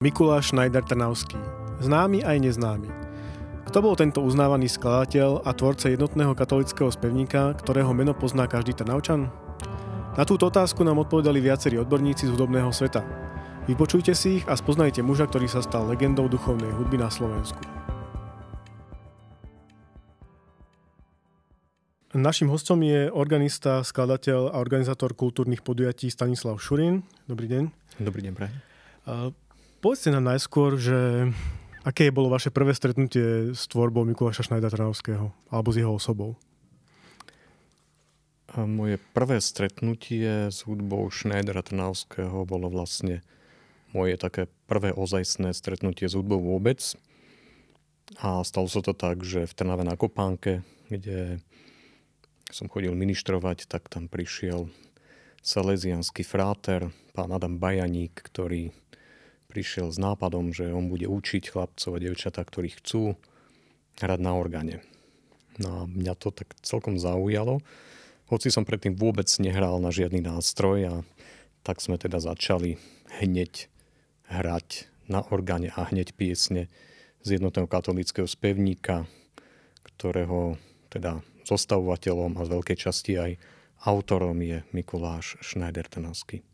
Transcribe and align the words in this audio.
Mikuláš 0.00 0.48
Schneider 0.48 0.80
Trnavský. 0.80 1.36
Známy 1.84 2.24
aj 2.24 2.40
neznámy. 2.40 2.88
Kto 3.68 3.84
bol 3.84 3.92
tento 4.00 4.24
uznávaný 4.24 4.72
skladateľ 4.72 5.44
a 5.44 5.52
tvorca 5.52 5.92
jednotného 5.92 6.32
katolického 6.32 6.88
spevníka, 6.88 7.52
ktorého 7.60 7.92
meno 7.92 8.16
pozná 8.16 8.48
každý 8.48 8.72
Trnavčan? 8.72 9.28
Na 10.16 10.24
túto 10.24 10.48
otázku 10.48 10.80
nám 10.88 11.04
odpovedali 11.04 11.44
viacerí 11.44 11.76
odborníci 11.76 12.24
z 12.24 12.32
hudobného 12.32 12.72
sveta. 12.72 13.04
Vypočujte 13.68 14.16
si 14.16 14.40
ich 14.40 14.48
a 14.48 14.56
spoznajte 14.56 15.04
muža, 15.04 15.28
ktorý 15.28 15.52
sa 15.52 15.60
stal 15.60 15.84
legendou 15.84 16.32
duchovnej 16.32 16.72
hudby 16.80 16.96
na 16.96 17.12
Slovensku. 17.12 17.60
Našim 22.16 22.48
hostom 22.48 22.80
je 22.80 23.12
organista, 23.12 23.84
skladateľ 23.84 24.48
a 24.48 24.64
organizátor 24.64 25.12
kultúrnych 25.12 25.60
podujatí 25.60 26.08
Stanislav 26.08 26.56
Šurin. 26.56 27.04
Dobrý 27.28 27.52
deň. 27.52 27.62
Dobrý 28.00 28.24
deň, 28.24 28.32
prajem. 28.32 28.56
Povedzte 29.80 30.12
nám 30.12 30.36
najskôr, 30.36 30.76
že 30.76 31.32
aké 31.88 32.12
bolo 32.12 32.28
vaše 32.28 32.52
prvé 32.52 32.76
stretnutie 32.76 33.56
s 33.56 33.64
tvorbou 33.64 34.04
Mikuláša 34.04 34.44
Šnajda 34.44 34.68
Trnavského 34.68 35.32
alebo 35.48 35.72
s 35.72 35.80
jeho 35.80 35.96
osobou? 35.96 36.36
A 38.52 38.68
moje 38.68 39.00
prvé 39.16 39.40
stretnutie 39.40 40.52
s 40.52 40.68
hudbou 40.68 41.08
Schneidera 41.08 41.64
Trnavského 41.64 42.44
bolo 42.44 42.68
vlastne 42.68 43.24
moje 43.96 44.20
také 44.20 44.52
prvé 44.68 44.92
ozajstné 44.92 45.56
stretnutie 45.56 46.12
s 46.12 46.12
hudbou 46.12 46.44
vôbec. 46.44 46.84
A 48.20 48.44
stalo 48.44 48.68
sa 48.68 48.84
to 48.84 48.92
tak, 48.92 49.24
že 49.24 49.48
v 49.48 49.56
Trnave 49.56 49.88
na 49.88 49.96
Kopánke, 49.96 50.60
kde 50.92 51.40
som 52.52 52.68
chodil 52.68 52.92
ministrovať, 52.92 53.64
tak 53.64 53.88
tam 53.88 54.12
prišiel 54.12 54.68
salesianský 55.40 56.20
fráter, 56.20 56.92
pán 57.16 57.32
Adam 57.32 57.56
Bajaník, 57.56 58.12
ktorý 58.28 58.76
prišiel 59.50 59.90
s 59.90 59.98
nápadom, 59.98 60.54
že 60.54 60.70
on 60.70 60.86
bude 60.86 61.10
učiť 61.10 61.50
chlapcov 61.50 61.98
a 61.98 62.02
devčatá, 62.02 62.46
ktorí 62.46 62.70
chcú 62.78 63.18
hrať 63.98 64.20
na 64.22 64.38
orgáne. 64.38 64.86
No 65.58 65.82
a 65.82 65.90
mňa 65.90 66.14
to 66.14 66.30
tak 66.30 66.54
celkom 66.62 66.96
zaujalo. 66.96 67.58
Hoci 68.30 68.54
som 68.54 68.62
predtým 68.62 68.94
vôbec 68.94 69.26
nehral 69.42 69.82
na 69.82 69.90
žiadny 69.90 70.22
nástroj 70.22 70.78
a 70.86 70.94
tak 71.66 71.82
sme 71.82 71.98
teda 71.98 72.22
začali 72.22 72.78
hneď 73.20 73.66
hrať 74.30 74.86
na 75.10 75.26
orgáne 75.34 75.74
a 75.74 75.90
hneď 75.90 76.14
piesne 76.14 76.70
z 77.26 77.36
jednotného 77.36 77.66
katolického 77.66 78.30
spevníka, 78.30 79.10
ktorého 79.82 80.56
teda 80.88 81.20
zostavovateľom 81.44 82.38
a 82.38 82.46
z 82.46 82.52
veľkej 82.54 82.76
časti 82.78 83.12
aj 83.18 83.32
autorom 83.84 84.38
je 84.40 84.62
Mikuláš 84.70 85.36
Schneider-Trnavský. 85.42 86.49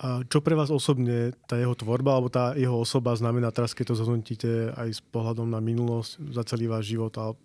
A 0.00 0.24
čo 0.24 0.40
pre 0.40 0.56
vás 0.56 0.72
osobne 0.72 1.36
tá 1.44 1.60
jeho 1.60 1.76
tvorba 1.76 2.16
alebo 2.16 2.32
tá 2.32 2.56
jeho 2.56 2.72
osoba 2.72 3.12
znamená 3.12 3.52
teraz, 3.52 3.76
keď 3.76 3.92
to 3.92 4.00
zhodnotíte 4.00 4.72
aj 4.72 4.96
s 4.96 5.00
pohľadom 5.04 5.52
na 5.52 5.60
minulosť 5.60 6.32
za 6.32 6.42
celý 6.48 6.72
váš 6.72 6.96
život 6.96 7.12
a 7.20 7.36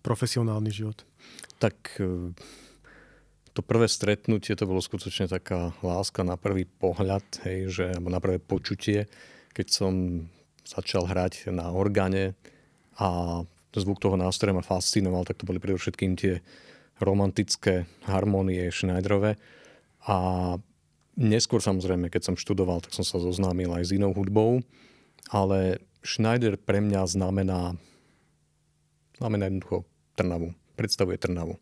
profesionálny 0.00 0.72
život? 0.72 1.04
Tak 1.60 2.00
e, 2.00 2.32
to 3.52 3.60
prvé 3.60 3.92
stretnutie 3.92 4.56
to 4.56 4.64
bolo 4.64 4.80
skutočne 4.80 5.28
taká 5.28 5.76
láska 5.84 6.24
na 6.24 6.40
prvý 6.40 6.64
pohľad, 6.64 7.44
hej, 7.44 7.68
že, 7.68 7.84
alebo 7.92 8.08
na 8.08 8.24
prvé 8.24 8.40
počutie, 8.40 9.04
keď 9.52 9.66
som 9.68 9.92
začal 10.64 11.04
hrať 11.04 11.52
na 11.52 11.68
orgáne 11.76 12.32
a 12.96 13.40
zvuk 13.78 14.02
toho 14.02 14.18
nástroja 14.18 14.56
ma 14.56 14.64
fascinoval, 14.64 15.22
tak 15.22 15.38
to 15.38 15.46
boli 15.46 15.62
predovšetkým 15.62 16.18
tie 16.18 16.42
romantické 16.98 17.86
harmonie 18.10 18.66
Schneiderové 18.74 19.38
a 20.08 20.16
Neskôr 21.18 21.58
samozrejme, 21.58 22.14
keď 22.14 22.30
som 22.30 22.38
študoval, 22.38 22.78
tak 22.78 22.94
som 22.94 23.02
sa 23.02 23.18
zoznámil 23.18 23.74
aj 23.74 23.90
s 23.90 23.94
inou 23.98 24.14
hudbou, 24.14 24.62
ale 25.34 25.82
Schneider 25.98 26.54
pre 26.54 26.78
mňa 26.78 27.10
znamená, 27.10 27.74
znamená 29.18 29.50
jednoducho 29.50 29.82
Trnavu, 30.14 30.54
predstavuje 30.78 31.18
Trnavu. 31.18 31.58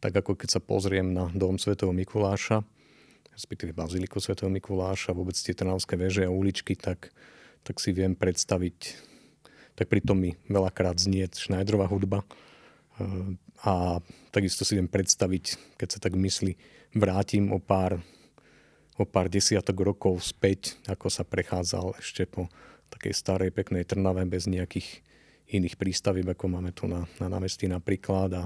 Tak 0.00 0.24
ako 0.24 0.40
keď 0.40 0.56
sa 0.56 0.60
pozriem 0.64 1.12
na 1.12 1.28
dom 1.36 1.60
svätého 1.60 1.92
Mikuláša, 1.92 2.64
respektíve 3.36 3.76
baziliku 3.76 4.24
svätého 4.24 4.48
Mikuláša, 4.48 5.12
vôbec 5.12 5.36
tie 5.36 5.52
trnavské 5.52 6.00
veže 6.00 6.24
a 6.24 6.32
uličky, 6.32 6.72
tak, 6.72 7.12
tak 7.60 7.84
si 7.84 7.92
viem 7.92 8.16
predstaviť, 8.16 8.96
tak 9.76 9.92
pritom 9.92 10.16
mi 10.16 10.32
veľakrát 10.48 10.96
znie 10.96 11.28
Schneiderová 11.28 11.92
hudba. 11.92 12.24
A 13.68 14.00
takisto 14.32 14.64
si 14.64 14.80
viem 14.80 14.88
predstaviť, 14.88 15.76
keď 15.76 15.88
sa 15.92 15.98
tak 16.00 16.16
mysli, 16.16 16.56
vrátim 16.96 17.52
o 17.52 17.60
pár 17.60 18.00
o 18.94 19.02
pár 19.02 19.26
desiatok 19.26 19.82
rokov 19.82 20.22
späť, 20.22 20.78
ako 20.86 21.10
sa 21.10 21.26
prechádzal 21.26 21.98
ešte 21.98 22.30
po 22.30 22.46
takej 22.94 23.14
starej 23.14 23.50
peknej 23.50 23.82
Trnave 23.82 24.22
bez 24.28 24.46
nejakých 24.46 25.02
iných 25.50 25.74
prístavieb, 25.76 26.30
ako 26.30 26.46
máme 26.46 26.70
tu 26.70 26.86
na, 26.86 27.04
na 27.18 27.26
námestí 27.26 27.66
napríklad. 27.66 28.30
A 28.38 28.42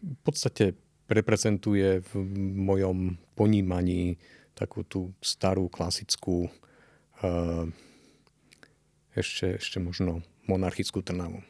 v 0.00 0.20
podstate 0.24 0.72
reprezentuje 1.08 2.00
v 2.00 2.12
mojom 2.58 3.16
ponímaní 3.36 4.16
takú 4.56 4.82
tú 4.82 5.14
starú, 5.22 5.70
klasickú, 5.70 6.50
uh, 7.22 7.64
ešte, 9.14 9.60
ešte 9.60 9.78
možno 9.78 10.24
monarchickú 10.48 11.04
Trnavu. 11.04 11.44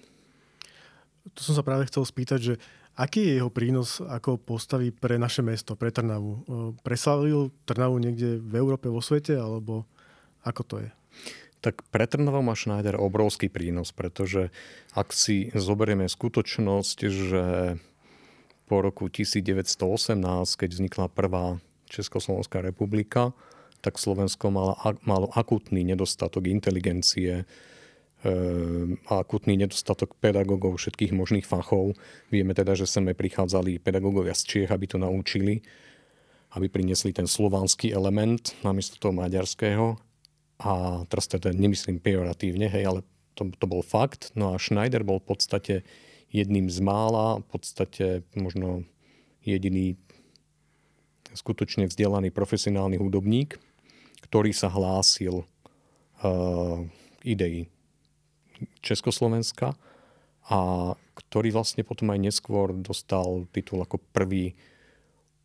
To 1.37 1.41
som 1.45 1.55
sa 1.57 1.65
práve 1.65 1.87
chcel 1.89 2.05
spýtať, 2.05 2.41
že 2.41 2.55
Aký 2.99 3.31
je 3.31 3.39
jeho 3.39 3.47
prínos 3.47 4.03
ako 4.03 4.43
postavy 4.43 4.91
pre 4.91 5.23
naše 5.23 5.39
mesto, 5.39 5.79
pre 5.79 5.95
Trnavu? 5.95 6.43
Preslavil 6.83 7.55
Trnavu 7.63 8.03
niekde 8.03 8.43
v 8.43 8.55
Európe, 8.59 8.91
vo 8.91 8.99
svete, 8.99 9.39
alebo 9.39 9.87
ako 10.43 10.63
to 10.67 10.77
je? 10.83 10.91
Tak 11.63 11.87
pre 11.95 12.11
Trnavu 12.11 12.43
má 12.43 12.59
Schneider 12.59 12.99
obrovský 12.99 13.47
prínos, 13.47 13.95
pretože 13.95 14.51
ak 14.99 15.15
si 15.15 15.55
zoberieme 15.55 16.11
skutočnosť, 16.11 16.99
že 17.07 17.45
po 18.67 18.83
roku 18.83 19.07
1918, 19.07 20.19
keď 20.59 20.69
vznikla 20.75 21.07
prvá 21.07 21.63
Československá 21.87 22.67
republika, 22.67 23.31
tak 23.79 23.95
Slovensko 23.95 24.51
malo, 24.51 24.75
malo 25.07 25.31
akutný 25.39 25.87
nedostatok 25.87 26.51
inteligencie, 26.51 27.47
a 29.07 29.13
akutný 29.23 29.55
nedostatok 29.55 30.19
pedagógov 30.19 30.83
všetkých 30.83 31.15
možných 31.15 31.47
fachov. 31.47 31.95
Vieme 32.35 32.51
teda, 32.51 32.75
že 32.75 32.83
sem 32.83 33.07
prichádzali 33.07 33.79
pedagógovia 33.79 34.35
z 34.35 34.43
Čiech, 34.43 34.71
aby 34.75 34.91
to 34.91 34.99
naučili, 34.99 35.63
aby 36.59 36.67
priniesli 36.67 37.15
ten 37.15 37.31
slovanský 37.31 37.95
element 37.95 38.59
namiesto 38.67 38.99
toho 38.99 39.15
maďarského. 39.15 39.95
A 40.59 41.07
teraz 41.07 41.31
teda 41.31 41.55
nemyslím 41.55 42.03
pejoratívne, 42.03 42.67
hej, 42.67 42.91
ale 42.91 43.01
to, 43.39 43.55
to 43.55 43.67
bol 43.71 43.87
fakt. 43.87 44.35
No 44.35 44.51
a 44.51 44.59
Schneider 44.59 45.07
bol 45.07 45.23
v 45.23 45.39
podstate 45.39 45.75
jedným 46.35 46.67
z 46.67 46.83
mála, 46.83 47.39
v 47.39 47.47
podstate 47.55 48.27
možno 48.35 48.83
jediný 49.47 49.95
skutočne 51.31 51.87
vzdelaný 51.87 52.35
profesionálny 52.35 52.99
hudobník, 52.99 53.63
ktorý 54.27 54.51
sa 54.51 54.67
hlásil 54.67 55.47
uh, 55.47 56.83
idei 57.23 57.71
Československa 58.81 59.75
a 60.49 60.59
ktorý 61.15 61.53
vlastne 61.53 61.85
potom 61.85 62.09
aj 62.15 62.21
neskôr 62.21 62.73
dostal 62.73 63.45
titul 63.53 63.85
ako 63.85 64.01
prvý 64.15 64.57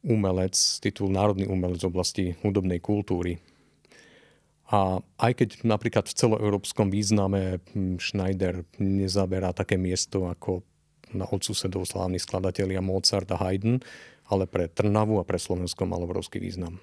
umelec, 0.04 0.56
titul 0.84 1.12
národný 1.12 1.48
umelec 1.48 1.80
v 1.84 1.92
oblasti 1.92 2.26
hudobnej 2.44 2.80
kultúry. 2.80 3.40
A 4.72 5.04
aj 5.22 5.32
keď 5.38 5.50
napríklad 5.68 6.08
v 6.08 6.18
celoeurópskom 6.18 6.88
význame 6.88 7.60
hm, 7.76 8.00
Schneider 8.00 8.64
nezaberá 8.80 9.52
také 9.52 9.76
miesto 9.76 10.28
ako 10.28 10.64
na 11.14 11.30
odsusedov 11.30 11.86
slávni 11.86 12.18
skladatelia 12.18 12.82
Mozart 12.82 13.30
a 13.30 13.38
Haydn, 13.38 13.84
ale 14.28 14.50
pre 14.50 14.66
Trnavu 14.66 15.22
a 15.22 15.28
pre 15.28 15.38
Slovensko 15.38 15.86
mal 15.86 16.02
obrovský 16.02 16.42
význam. 16.42 16.82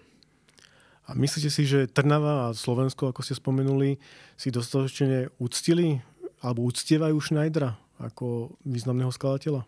A 1.10 1.18
myslíte 1.18 1.50
si, 1.50 1.66
že 1.66 1.90
Trnava 1.90 2.46
a 2.46 2.54
Slovensko, 2.54 3.10
ako 3.10 3.26
ste 3.26 3.34
spomenuli, 3.34 3.98
si 4.38 4.54
dostatočne 4.54 5.34
uctili 5.42 5.98
alebo 6.40 6.64
uctievajú 6.68 7.16
Schneidera 7.20 7.76
ako 8.00 8.56
významného 8.64 9.12
skladateľa? 9.12 9.62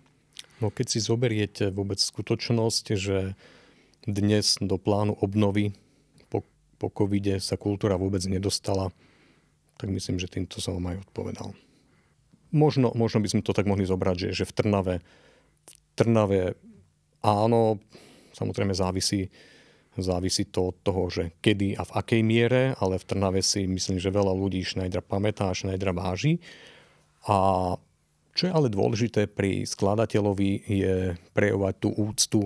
No 0.59 0.73
keď 0.73 0.87
si 0.97 0.99
zoberiete 1.05 1.69
vôbec 1.69 2.01
skutočnosť, 2.01 2.85
že 2.97 3.37
dnes 4.09 4.59
do 4.59 4.81
plánu 4.81 5.15
obnovy 5.21 5.77
po, 6.33 6.43
po 6.81 6.89
covide 6.91 7.39
sa 7.39 7.61
kultúra 7.61 8.01
vôbec 8.01 8.25
nedostala, 8.27 8.91
tak 9.77 9.91
myslím, 9.91 10.19
že 10.19 10.31
týmto 10.31 10.59
som 10.59 10.79
vám 10.79 10.97
aj 10.97 11.11
odpovedal. 11.11 11.49
Možno, 12.53 12.93
možno 12.93 13.25
by 13.25 13.29
sme 13.33 13.43
to 13.43 13.57
tak 13.57 13.65
mohli 13.65 13.89
zobrať, 13.89 14.29
že, 14.29 14.29
že 14.43 14.45
v 14.45 14.53
Trnave, 14.53 14.95
v 15.65 15.73
Trnave 15.97 16.55
áno, 17.25 17.81
samozrejme 18.37 18.77
závisí, 18.77 19.33
závisí 19.99 20.49
to 20.49 20.73
od 20.73 20.77
toho, 20.81 21.13
že 21.13 21.37
kedy 21.45 21.77
a 21.77 21.85
v 21.85 21.93
akej 21.93 22.23
miere, 22.25 22.63
ale 22.81 22.97
v 22.97 23.05
Trnave 23.05 23.45
si 23.45 23.69
myslím, 23.69 24.01
že 24.01 24.09
veľa 24.09 24.33
ľudí 24.33 24.65
Schneidera 24.65 25.05
pamätá 25.05 25.53
a 25.53 25.57
Schneidera 25.57 25.93
váži. 25.93 26.41
A 27.29 27.77
čo 28.33 28.49
je 28.49 28.53
ale 28.53 28.73
dôležité 28.73 29.29
pri 29.29 29.69
skladateľovi 29.69 30.51
je 30.65 30.97
prejavovať 31.37 31.75
tú 31.77 31.89
úctu 31.93 32.41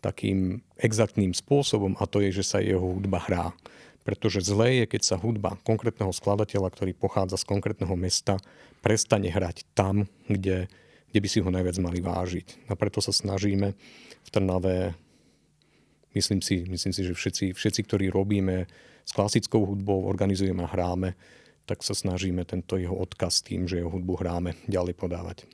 takým 0.00 0.64
exaktným 0.80 1.36
spôsobom 1.36 1.96
a 2.00 2.08
to 2.08 2.24
je, 2.24 2.40
že 2.40 2.44
sa 2.44 2.58
jeho 2.64 2.96
hudba 2.96 3.20
hrá. 3.28 3.52
pretože 4.06 4.46
zlé 4.46 4.78
je, 4.78 4.84
keď 4.86 5.02
sa 5.02 5.16
hudba 5.18 5.58
konkrétneho 5.66 6.14
skladateľa, 6.14 6.70
ktorý 6.70 6.94
pochádza 6.94 7.42
z 7.42 7.48
konkrétneho 7.50 7.90
mesta, 7.98 8.38
prestane 8.78 9.26
hrať 9.26 9.66
tam, 9.74 10.06
kde, 10.30 10.70
kde 11.10 11.18
by 11.18 11.28
si 11.28 11.42
ho 11.42 11.50
najviac 11.50 11.76
mali 11.82 11.98
vážiť. 11.98 12.70
A 12.70 12.78
preto 12.78 13.02
sa 13.02 13.10
snažíme 13.10 13.74
v 14.22 14.28
Trnave, 14.30 14.94
myslím 16.16 16.40
si, 16.40 16.64
myslím 16.64 16.92
si 16.96 17.04
že 17.04 17.12
všetci, 17.12 17.44
všetci, 17.52 17.80
ktorí 17.84 18.06
robíme 18.08 18.64
s 19.04 19.12
klasickou 19.12 19.68
hudbou, 19.68 20.08
organizujeme 20.08 20.64
a 20.64 20.72
hráme, 20.72 21.12
tak 21.68 21.84
sa 21.84 21.92
snažíme 21.92 22.42
tento 22.48 22.80
jeho 22.80 22.96
odkaz 22.96 23.44
tým, 23.44 23.68
že 23.68 23.84
jeho 23.84 23.92
hudbu 23.92 24.16
hráme, 24.18 24.56
ďalej 24.64 24.96
podávať. 24.96 25.44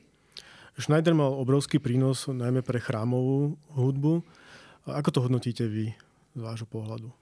Schneider 0.78 1.12
mal 1.12 1.36
obrovský 1.36 1.76
prínos 1.76 2.30
najmä 2.30 2.64
pre 2.64 2.80
chrámovú 2.80 3.60
hudbu. 3.76 4.24
Ako 4.88 5.10
to 5.12 5.20
hodnotíte 5.20 5.68
vy 5.68 5.92
z 6.32 6.40
vášho 6.40 6.64
pohľadu? 6.64 7.12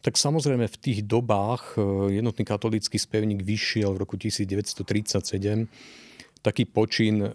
Tak 0.00 0.16
samozrejme 0.16 0.64
v 0.64 0.80
tých 0.80 1.04
dobách 1.04 1.76
e, 1.76 2.16
jednotný 2.16 2.48
katolícky 2.48 2.96
spevník 2.96 3.44
vyšiel 3.44 3.92
v 3.92 4.00
roku 4.00 4.16
1937 4.16 5.68
taký 6.40 6.64
počin, 6.64 7.28
e, 7.28 7.30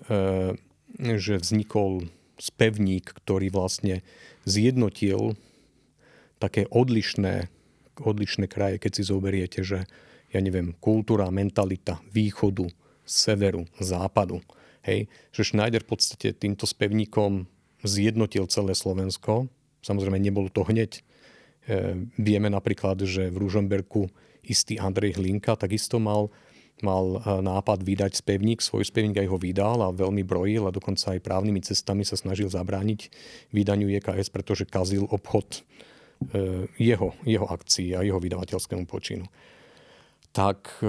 že 0.98 1.38
vznikol 1.38 2.09
spevník, 2.38 3.16
ktorý 3.24 3.52
vlastne 3.54 4.04
zjednotil 4.44 5.40
také 6.38 6.68
odlišné, 6.68 7.48
odlišné 8.00 8.46
kraje, 8.52 8.78
keď 8.80 8.92
si 9.00 9.04
zoberiete, 9.08 9.60
že 9.64 9.88
ja 10.34 10.40
neviem, 10.44 10.76
kultúra, 10.84 11.32
mentalita 11.32 12.04
východu, 12.12 12.68
severu, 13.08 13.64
západu. 13.80 14.44
Hej, 14.84 15.08
že 15.32 15.48
Schneider 15.48 15.82
v 15.82 15.96
podstate 15.96 16.36
týmto 16.36 16.68
spevníkom 16.68 17.48
zjednotil 17.82 18.46
celé 18.52 18.76
Slovensko. 18.76 19.48
Samozrejme, 19.82 20.20
nebolo 20.20 20.52
to 20.52 20.68
hneď 20.68 21.02
E, 21.66 21.98
vieme 22.22 22.50
napríklad, 22.54 23.02
že 23.02 23.34
v 23.34 23.42
Ružomberku 23.42 24.06
istý 24.46 24.78
Andrej 24.78 25.18
Hlinka 25.18 25.58
takisto 25.58 25.98
mal, 25.98 26.30
mal 26.83 27.19
e, 27.19 27.39
nápad 27.39 27.80
vydať 27.83 28.19
spevník, 28.19 28.60
svoj 28.60 28.83
spevník 28.83 29.22
aj 29.22 29.30
ho 29.31 29.38
vydal 29.39 29.80
a 29.80 29.95
veľmi 29.95 30.25
brojil 30.27 30.68
a 30.68 30.75
dokonca 30.75 31.16
aj 31.16 31.24
právnymi 31.24 31.63
cestami 31.63 32.04
sa 32.04 32.19
snažil 32.19 32.51
zabrániť 32.51 33.12
vydaniu 33.56 33.88
JKS, 33.88 34.33
pretože 34.33 34.68
kazil 34.68 35.07
obchod 35.07 35.62
e, 36.36 36.68
jeho, 36.75 37.16
jeho 37.24 37.48
akcií 37.48 37.95
a 37.95 38.04
jeho 38.04 38.19
vydavateľskému 38.19 38.83
počinu. 38.89 39.27
Tak 40.36 40.83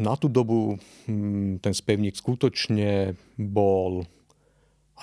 na 0.00 0.16
tú 0.16 0.32
dobu 0.32 0.80
hm, 1.04 1.60
ten 1.60 1.76
spevník 1.76 2.16
skutočne 2.16 3.12
bol 3.36 4.08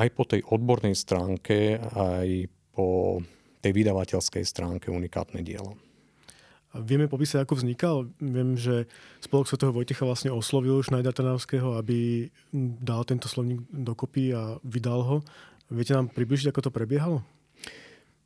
aj 0.02 0.08
po 0.10 0.26
tej 0.26 0.42
odbornej 0.42 0.98
stránke, 0.98 1.78
aj 1.94 2.50
po 2.74 3.22
tej 3.62 3.72
vydavateľskej 3.72 4.42
stránke 4.42 4.90
unikátne 4.90 5.46
dielo. 5.46 5.78
Vieme 6.76 7.08
popísať, 7.08 7.48
ako 7.48 7.64
vznikal? 7.64 8.12
Viem, 8.20 8.60
že 8.60 8.92
spolok 9.24 9.48
svätého 9.48 9.72
Vojtecha 9.72 10.04
vlastne 10.04 10.36
oslovil 10.36 10.84
Šnajdra 10.84 11.16
Trnavského, 11.16 11.80
aby 11.80 12.28
dal 12.84 13.08
tento 13.08 13.32
slovník 13.32 13.64
dokopy 13.72 14.36
a 14.36 14.60
vydal 14.60 15.00
ho. 15.08 15.18
Viete 15.72 15.96
nám 15.96 16.12
približiť, 16.12 16.52
ako 16.52 16.68
to 16.68 16.76
prebiehalo? 16.76 17.24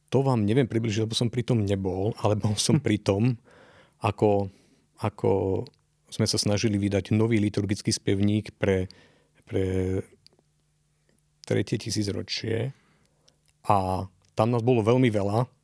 To 0.10 0.26
vám 0.26 0.50
neviem 0.50 0.66
približiť, 0.66 1.06
lebo 1.06 1.14
som 1.14 1.30
pri 1.30 1.46
tom 1.46 1.62
nebol, 1.62 2.18
ale 2.26 2.34
bol 2.34 2.58
som 2.58 2.82
pri 2.86 2.98
tom, 2.98 3.38
ako, 4.02 4.50
ako 4.98 5.64
sme 6.10 6.26
sa 6.26 6.42
snažili 6.42 6.82
vydať 6.82 7.14
nový 7.14 7.38
liturgický 7.38 7.94
spevník 7.94 8.58
pre, 8.58 8.90
pre 9.46 10.02
tretie 11.46 11.78
tisícročie 11.78 12.74
a 13.70 14.10
tam 14.34 14.48
nás 14.50 14.66
bolo 14.66 14.82
veľmi 14.82 15.14
veľa 15.14 15.59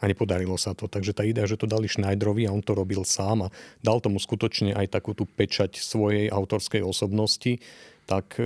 a 0.00 0.08
nepodarilo 0.08 0.56
sa 0.56 0.72
to. 0.72 0.88
Takže 0.88 1.12
tá 1.12 1.22
idea, 1.22 1.44
že 1.44 1.60
to 1.60 1.68
dali 1.68 1.84
Schneiderovi 1.84 2.48
a 2.48 2.54
on 2.56 2.64
to 2.64 2.72
robil 2.72 3.04
sám 3.04 3.46
a 3.46 3.52
dal 3.84 4.00
tomu 4.00 4.16
skutočne 4.16 4.72
aj 4.72 4.96
takú 4.96 5.12
tú 5.12 5.28
pečať 5.28 5.76
svojej 5.76 6.32
autorskej 6.32 6.80
osobnosti, 6.80 7.60
tak 8.08 8.40
e, 8.40 8.44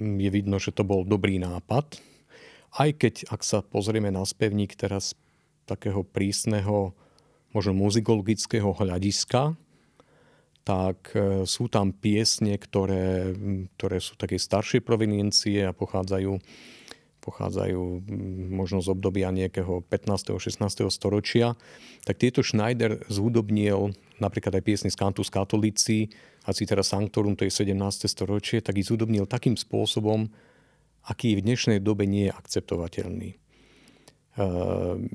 je 0.00 0.30
vidno, 0.32 0.56
že 0.56 0.72
to 0.72 0.82
bol 0.82 1.04
dobrý 1.04 1.36
nápad. 1.36 2.00
Aj 2.74 2.90
keď, 2.90 3.30
ak 3.30 3.46
sa 3.46 3.62
pozrieme 3.62 4.10
na 4.10 4.24
spevník 4.26 4.74
teraz 4.74 5.14
takého 5.68 6.02
prísneho, 6.02 6.96
možno 7.54 7.76
muzikologického 7.76 8.74
hľadiska, 8.74 9.54
tak 10.64 11.12
e, 11.12 11.44
sú 11.44 11.68
tam 11.68 11.92
piesne, 11.92 12.56
ktoré, 12.56 13.36
ktoré 13.76 14.00
sú 14.00 14.16
také 14.16 14.40
staršej 14.40 14.80
proveniencie 14.80 15.68
a 15.68 15.76
pochádzajú 15.76 16.40
pochádzajú 17.24 18.04
možno 18.52 18.84
z 18.84 18.92
obdobia 18.92 19.32
nejakého 19.32 19.80
15. 19.88 20.36
16. 20.36 20.60
storočia, 20.92 21.56
tak 22.04 22.20
tieto 22.20 22.44
Schneider 22.44 23.00
zhudobnil 23.08 23.96
napríklad 24.20 24.60
aj 24.60 24.62
piesny 24.62 24.90
z 24.92 25.00
Cantus 25.00 25.32
Catholici, 25.32 26.12
a 26.44 26.52
si 26.52 26.68
teraz 26.68 26.92
Sanctorum, 26.92 27.36
to 27.36 27.48
je 27.48 27.52
17. 27.64 28.04
storočie, 28.04 28.60
tak 28.60 28.76
ich 28.76 28.88
zhudobnil 28.92 29.24
takým 29.24 29.56
spôsobom, 29.56 30.28
aký 31.08 31.40
v 31.40 31.44
dnešnej 31.44 31.80
dobe 31.80 32.04
nie 32.04 32.28
je 32.28 32.36
akceptovateľný. 32.36 33.30
Ehm, 34.36 35.08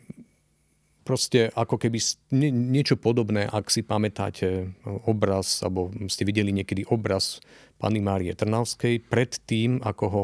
proste 1.05 1.53
ako 1.53 1.77
keby 1.77 2.01
niečo 2.53 2.97
podobné, 2.97 3.45
ak 3.45 3.69
si 3.69 3.85
pamätáte 3.85 4.73
obraz, 5.05 5.61
alebo 5.61 5.93
ste 6.09 6.25
videli 6.25 6.49
niekedy 6.49 6.85
obraz 6.89 7.41
Panny 7.77 8.01
Márie 8.01 8.33
Trnavskej 8.33 9.05
pred 9.05 9.37
tým, 9.45 9.81
ako 9.85 10.05
ho 10.09 10.23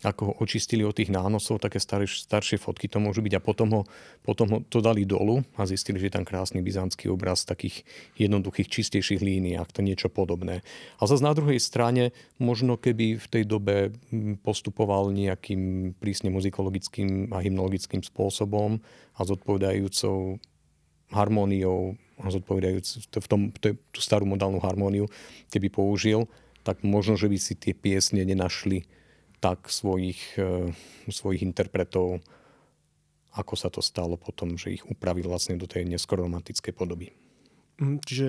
ako 0.00 0.32
ho 0.32 0.32
očistili 0.40 0.80
od 0.80 0.96
tých 0.96 1.12
nánosov, 1.12 1.60
také 1.60 1.76
staré, 1.76 2.08
staršie 2.08 2.56
fotky 2.56 2.88
to 2.88 2.96
môžu 2.96 3.20
byť 3.20 3.36
a 3.36 3.44
potom 3.44 3.68
ho, 3.76 3.82
potom 4.24 4.46
ho 4.48 4.58
to 4.64 4.80
dali 4.80 5.04
dolu 5.04 5.44
a 5.60 5.68
zistili, 5.68 6.00
že 6.00 6.08
je 6.08 6.16
tam 6.16 6.24
krásny 6.24 6.64
byzantský 6.64 7.12
obraz 7.12 7.44
v 7.44 7.50
takých 7.52 7.76
jednoduchých, 8.16 8.68
čistejších 8.72 9.20
líniách, 9.20 9.68
to 9.68 9.84
niečo 9.84 10.08
podobné. 10.08 10.64
A 10.96 11.02
zase 11.04 11.20
na 11.20 11.36
druhej 11.36 11.60
strane, 11.60 12.16
možno 12.40 12.80
keby 12.80 13.20
v 13.20 13.26
tej 13.28 13.44
dobe 13.44 13.92
postupoval 14.40 15.12
nejakým 15.12 15.92
prísne 16.00 16.32
muzikologickým 16.32 17.36
a 17.36 17.44
hymnologickým 17.44 18.00
spôsobom 18.00 18.80
a 19.16 19.20
zodpovedajúcou 19.20 20.40
harmóniou 21.12 22.00
a 22.24 22.26
zodpovedajúc 22.32 22.86
v 23.20 23.26
tom, 23.28 23.40
tú 23.92 24.00
starú 24.00 24.24
modálnu 24.24 24.64
harmóniu, 24.64 25.08
keby 25.52 25.68
použil, 25.68 26.24
tak 26.64 26.84
možno, 26.84 27.16
že 27.16 27.28
by 27.28 27.38
si 27.40 27.56
tie 27.56 27.72
piesne 27.72 28.20
nenašli 28.24 28.84
tak 29.40 29.72
svojich, 29.72 30.36
e, 30.36 30.70
svojich 31.08 31.42
interpretov, 31.42 32.20
ako 33.34 33.54
sa 33.56 33.72
to 33.72 33.80
stalo 33.80 34.20
potom, 34.20 34.60
že 34.60 34.76
ich 34.76 34.84
upravil 34.84 35.26
vlastne 35.26 35.56
do 35.56 35.64
tej 35.64 35.88
neskoro 35.88 36.28
romantickej 36.28 36.72
podoby. 36.76 37.10
Mhm, 37.80 37.98
čiže 38.04 38.26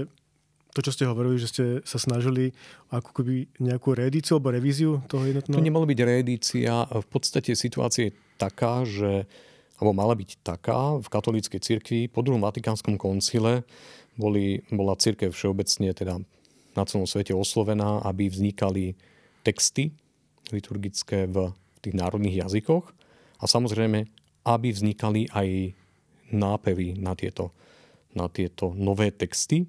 to, 0.72 0.80
čo 0.80 0.96
ste 0.96 1.04
hovorili, 1.04 1.36
že 1.36 1.52
ste 1.52 1.66
sa 1.84 2.00
snažili 2.00 2.56
ako 2.96 3.12
keby 3.12 3.52
nejakú 3.60 3.91
reedíciu 3.91 4.39
alebo 4.39 4.56
revíziu 4.56 5.03
toho 5.12 5.27
jednotného? 5.27 5.60
To 5.60 5.68
nemalo 5.68 5.84
byť 5.84 6.00
reedícia. 6.00 6.88
V 6.88 7.08
podstate 7.12 7.60
situácia 7.60 8.08
je 8.08 8.15
taká, 8.39 8.88
že 8.88 9.27
alebo 9.82 9.98
mala 9.98 10.13
byť 10.13 10.46
taká 10.46 11.01
v 11.01 11.08
katolíckej 11.10 11.60
cirkvi 11.60 12.00
po 12.06 12.22
druhom 12.22 12.39
Vatikánskom 12.39 13.01
koncile 13.01 13.65
boli, 14.13 14.62
bola 14.70 14.94
cirkev 14.94 15.34
všeobecne 15.34 15.89
teda 15.98 16.22
na 16.77 16.84
celom 16.86 17.10
svete 17.10 17.34
oslovená, 17.34 18.00
aby 18.06 18.30
vznikali 18.30 18.94
texty 19.41 19.89
liturgické 20.53 21.27
v 21.27 21.51
tých 21.81 21.96
národných 21.98 22.46
jazykoch 22.46 22.86
a 23.41 23.46
samozrejme, 23.50 24.05
aby 24.46 24.67
vznikali 24.70 25.29
aj 25.34 25.74
nápevy 26.31 26.98
na 26.98 27.13
tieto, 27.17 27.51
na 28.13 28.31
tieto 28.31 28.74
nové 28.77 29.12
texty. 29.12 29.67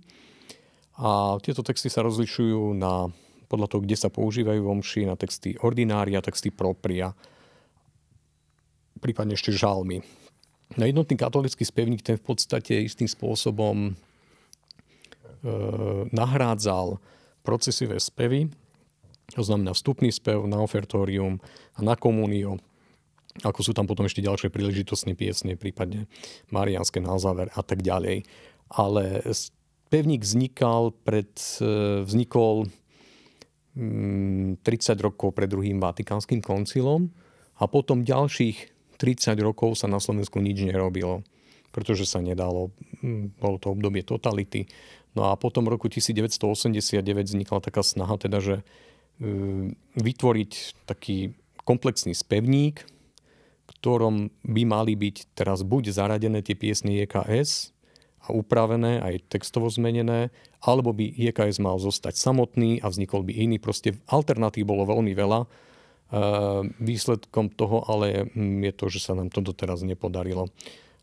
A 1.01 1.41
tieto 1.41 1.65
texty 1.65 1.89
sa 1.89 2.05
rozlišujú 2.05 2.77
na, 2.77 3.09
podľa 3.49 3.67
toho, 3.69 3.81
kde 3.83 3.97
sa 3.97 4.13
používajú 4.13 4.61
vomši, 4.63 5.09
na 5.09 5.17
texty 5.19 5.57
ordinária, 5.61 6.23
texty 6.23 6.53
propria, 6.53 7.11
prípadne 9.03 9.35
ešte 9.35 9.51
žalmy. 9.51 10.05
Na 10.79 10.89
jednotný 10.89 11.19
katolický 11.19 11.67
spevník 11.67 12.01
ten 12.01 12.17
v 12.17 12.25
podstate 12.33 12.81
istým 12.81 13.11
spôsobom 13.11 13.91
e, 13.91 13.93
nahrádzal 16.15 16.97
procesivé 17.45 17.99
spevy, 17.99 18.49
to 19.31 19.43
znamená 19.47 19.73
vstupný 19.73 20.11
spev 20.11 20.43
na 20.51 20.59
ofertórium 20.59 21.39
a 21.77 21.81
na 21.81 21.95
komunio. 21.95 22.59
Ako 23.41 23.65
sú 23.65 23.73
tam 23.73 23.89
potom 23.89 24.05
ešte 24.05 24.21
ďalšie 24.21 24.53
príležitostné 24.53 25.17
piesne, 25.17 25.57
prípadne 25.57 26.05
marianské 26.53 27.01
na 27.01 27.17
záver 27.17 27.49
a 27.57 27.63
tak 27.65 27.81
ďalej. 27.81 28.29
Ale 28.69 29.25
pevník 29.89 30.21
vznikal 30.21 30.93
pred, 31.05 31.33
e, 31.61 32.05
vznikol 32.05 32.69
30 33.73 34.61
mm, 34.61 35.01
rokov 35.01 35.33
pred 35.33 35.49
druhým 35.49 35.81
Vatikánskym 35.81 36.45
koncilom 36.45 37.09
a 37.57 37.65
potom 37.65 38.05
ďalších 38.05 38.73
30 39.01 39.41
rokov 39.41 39.81
sa 39.81 39.89
na 39.89 39.97
Slovensku 39.97 40.37
nič 40.45 40.61
nerobilo, 40.61 41.25
pretože 41.73 42.05
sa 42.05 42.21
nedalo. 42.21 42.69
Mm, 43.01 43.33
bolo 43.41 43.57
to 43.57 43.73
obdobie 43.73 44.05
totality. 44.05 44.69
No 45.17 45.33
a 45.33 45.41
potom 45.41 45.65
v 45.65 45.77
roku 45.77 45.89
1989 45.89 47.01
vznikla 47.33 47.65
taká 47.65 47.81
snaha, 47.81 48.21
teda, 48.21 48.45
že 48.45 48.57
vytvoriť 49.95 50.53
taký 50.91 51.31
komplexný 51.63 52.11
spevník, 52.13 52.83
ktorom 53.71 54.35
by 54.43 54.63
mali 54.67 54.99
byť 54.99 55.39
teraz 55.39 55.63
buď 55.63 55.95
zaradené 55.95 56.43
tie 56.43 56.59
piesne 56.59 57.03
EKS, 57.07 57.71
a 58.23 58.31
upravené, 58.31 59.03
aj 59.03 59.35
textovo 59.35 59.67
zmenené, 59.67 60.31
alebo 60.63 60.95
by 60.95 61.11
IKS 61.11 61.59
mal 61.59 61.83
zostať 61.83 62.15
samotný 62.15 62.79
a 62.79 62.87
vznikol 62.87 63.27
by 63.27 63.35
iný. 63.35 63.59
Proste 63.59 63.99
alternatív 64.07 64.71
bolo 64.71 64.87
veľmi 64.87 65.11
veľa. 65.11 65.43
Výsledkom 66.79 67.51
toho 67.51 67.83
ale 67.91 68.31
je 68.39 68.73
to, 68.79 68.87
že 68.95 69.03
sa 69.03 69.19
nám 69.19 69.27
to 69.35 69.43
doteraz 69.43 69.83
nepodarilo. 69.83 70.47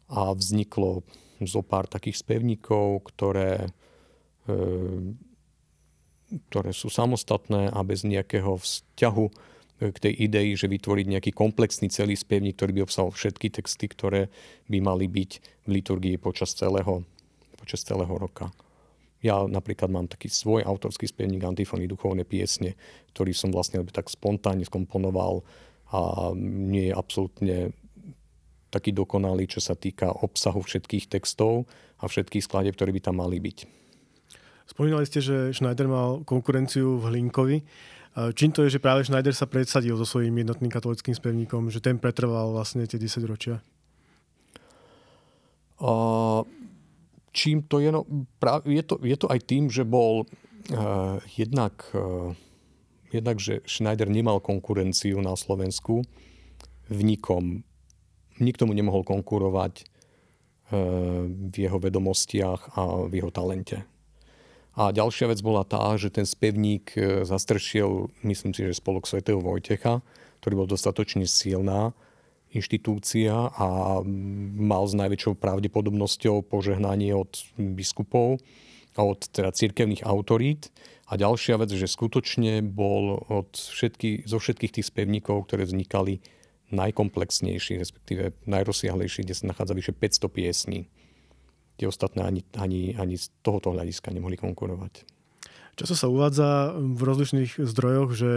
A 0.07 0.31
vzniklo 0.31 1.03
zo 1.43 1.59
pár 1.59 1.91
takých 1.91 2.23
spevníkov, 2.23 3.03
ktoré, 3.11 3.67
ktoré 6.49 6.71
sú 6.71 6.93
samostatné 6.93 7.73
a 7.73 7.79
bez 7.81 8.05
nejakého 8.05 8.57
vzťahu 8.57 9.25
k 9.79 9.97
tej 9.97 10.13
idei, 10.27 10.53
že 10.59 10.67
vytvoriť 10.67 11.05
nejaký 11.07 11.31
komplexný 11.31 11.87
celý 11.87 12.19
spevník, 12.19 12.59
ktorý 12.59 12.79
by 12.79 12.81
obsahoval 12.83 13.15
všetky 13.15 13.47
texty, 13.47 13.87
ktoré 13.87 14.27
by 14.67 14.77
mali 14.83 15.07
byť 15.07 15.31
v 15.65 15.69
liturgii 15.79 16.15
počas 16.19 16.51
celého, 16.51 17.07
počas 17.55 17.87
celého 17.87 18.11
roka. 18.11 18.51
Ja 19.19 19.43
napríklad 19.47 19.91
mám 19.91 20.07
taký 20.07 20.31
svoj 20.31 20.63
autorský 20.63 21.07
spevník 21.07 21.43
antifony 21.43 21.87
duchovné 21.87 22.23
piesne, 22.23 22.75
ktorý 23.15 23.31
som 23.35 23.51
vlastne 23.51 23.83
tak 23.87 24.07
spontánne 24.07 24.63
skomponoval 24.63 25.43
a 25.91 26.31
nie 26.35 26.91
je 26.91 26.93
absolútne 26.95 27.57
taký 28.69 28.93
dokonalý, 28.93 29.49
čo 29.49 29.59
sa 29.59 29.73
týka 29.73 30.13
obsahu 30.13 30.61
všetkých 30.61 31.09
textov 31.09 31.65
a 31.99 32.05
všetkých 32.05 32.45
skladeb, 32.45 32.77
ktoré 32.77 32.93
by 32.93 33.01
tam 33.01 33.19
mali 33.19 33.41
byť. 33.41 33.57
Spomínali 34.69 35.01
ste, 35.09 35.17
že 35.17 35.49
Schneider 35.49 35.89
mal 35.89 36.21
konkurenciu 36.21 37.01
v 37.01 37.09
Hlinkovi. 37.09 37.57
Čím 38.37 38.53
to 38.53 38.61
je, 38.65 38.77
že 38.77 38.83
práve 38.83 39.01
Schneider 39.01 39.33
sa 39.33 39.49
predsadil 39.49 39.97
so 39.97 40.05
svojím 40.05 40.45
jednotným 40.45 40.69
katolickým 40.69 41.17
spevníkom, 41.17 41.73
že 41.73 41.81
ten 41.81 41.97
pretrval 41.97 42.53
vlastne 42.53 42.85
tie 42.85 43.01
10 43.01 43.25
ročia? 43.25 43.65
Uh, 45.79 46.43
čím 47.31 47.63
to 47.63 47.79
je? 47.79 47.89
No, 47.89 48.03
práve, 48.37 48.67
je, 48.75 48.83
to, 48.83 48.99
je 48.99 49.15
to 49.15 49.31
aj 49.31 49.39
tým, 49.47 49.71
že 49.71 49.87
bol 49.87 50.27
uh, 50.27 51.17
jednak, 51.39 51.87
uh, 51.95 52.35
jednak, 53.15 53.39
že 53.39 53.63
Schneider 53.63 54.11
nemal 54.11 54.43
konkurenciu 54.43 55.23
na 55.23 55.39
Slovensku 55.39 56.03
v 56.91 56.99
nikom. 56.99 57.63
Nikto 58.43 58.67
mu 58.67 58.75
nemohol 58.75 59.07
konkurovať 59.07 59.73
uh, 59.79 61.31
v 61.31 61.55
jeho 61.55 61.79
vedomostiach 61.79 62.75
a 62.75 63.07
v 63.07 63.23
jeho 63.23 63.31
talente. 63.31 63.87
A 64.79 64.95
ďalšia 64.95 65.27
vec 65.27 65.43
bola 65.43 65.67
tá, 65.67 65.99
že 65.99 66.07
ten 66.07 66.23
spevník 66.23 66.95
e, 66.95 67.27
zastršil, 67.27 68.07
myslím 68.23 68.55
si, 68.55 68.63
že 68.63 68.79
spolok 68.79 69.11
svätého 69.11 69.43
Vojtecha, 69.43 69.99
ktorý 70.39 70.63
bol 70.63 70.67
dostatočne 70.71 71.27
silná 71.27 71.91
inštitúcia 72.55 73.51
a 73.51 73.99
mal 74.55 74.83
s 74.87 74.95
najväčšou 74.95 75.35
pravdepodobnosťou 75.35 76.47
požehnanie 76.47 77.11
od 77.11 77.43
biskupov 77.59 78.39
a 78.95 79.03
od 79.03 79.19
teda 79.27 79.51
cirkevných 79.51 80.07
autorít. 80.07 80.71
A 81.11 81.19
ďalšia 81.19 81.59
vec, 81.59 81.75
že 81.75 81.83
skutočne 81.83 82.63
bol 82.63 83.19
od 83.27 83.51
všetky, 83.51 84.23
zo 84.31 84.39
všetkých 84.39 84.79
tých 84.79 84.87
spevníkov, 84.87 85.51
ktoré 85.51 85.67
vznikali, 85.67 86.23
najkomplexnejší, 86.69 87.81
respektíve 87.81 88.31
najrozsiahlejší, 88.45 89.25
kde 89.25 89.35
sa 89.35 89.49
nachádza 89.49 89.73
vyše 89.73 89.91
500 89.91 90.29
piesní 90.29 90.79
tie 91.79 91.87
ostatné 91.87 92.27
ani, 92.27 92.41
ani, 92.59 92.91
ani 92.99 93.15
z 93.15 93.31
tohoto 93.39 93.71
hľadiska 93.71 94.11
nemohli 94.11 94.35
konkurovať. 94.35 95.07
Často 95.79 95.95
sa 95.95 96.11
uvádza 96.11 96.75
v 96.75 96.99
rozličných 96.99 97.63
zdrojoch, 97.63 98.11
že 98.11 98.31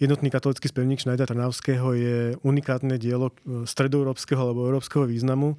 jednotný 0.00 0.32
katolický 0.32 0.72
spevník 0.72 1.04
Schneider 1.04 1.28
Trnavského 1.28 1.92
je 1.92 2.18
unikátne 2.40 2.96
dielo 2.96 3.28
e, 3.28 3.68
stredoeurópskeho 3.68 4.40
alebo 4.40 4.64
európskeho 4.64 5.04
významu. 5.04 5.52
E, 5.52 5.56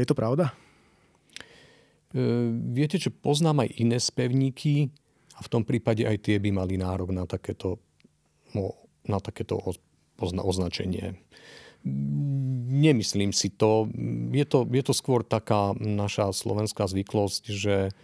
je 0.00 0.06
to 0.08 0.16
pravda? 0.16 0.52
E, 0.52 0.54
viete, 2.72 2.96
že 2.96 3.12
poznám 3.12 3.68
aj 3.68 3.76
iné 3.76 4.00
spevníky 4.00 4.88
a 5.36 5.44
v 5.44 5.48
tom 5.52 5.68
prípade 5.68 6.08
aj 6.08 6.16
tie 6.24 6.40
by 6.40 6.48
mali 6.48 6.80
nárok 6.80 7.12
na 7.12 7.28
takéto, 7.28 7.76
na 9.04 9.20
takéto 9.20 9.60
označenie. 10.16 11.20
Nemyslím 12.66 13.30
si 13.30 13.48
to. 13.48 13.86
Je 14.34 14.42
to, 14.42 14.66
je 14.66 14.82
to 14.82 14.94
skôr 14.94 15.22
taká 15.22 15.70
naša 15.78 16.34
slovenská 16.34 16.90
zvyklosť, 16.90 17.42
že, 17.48 17.94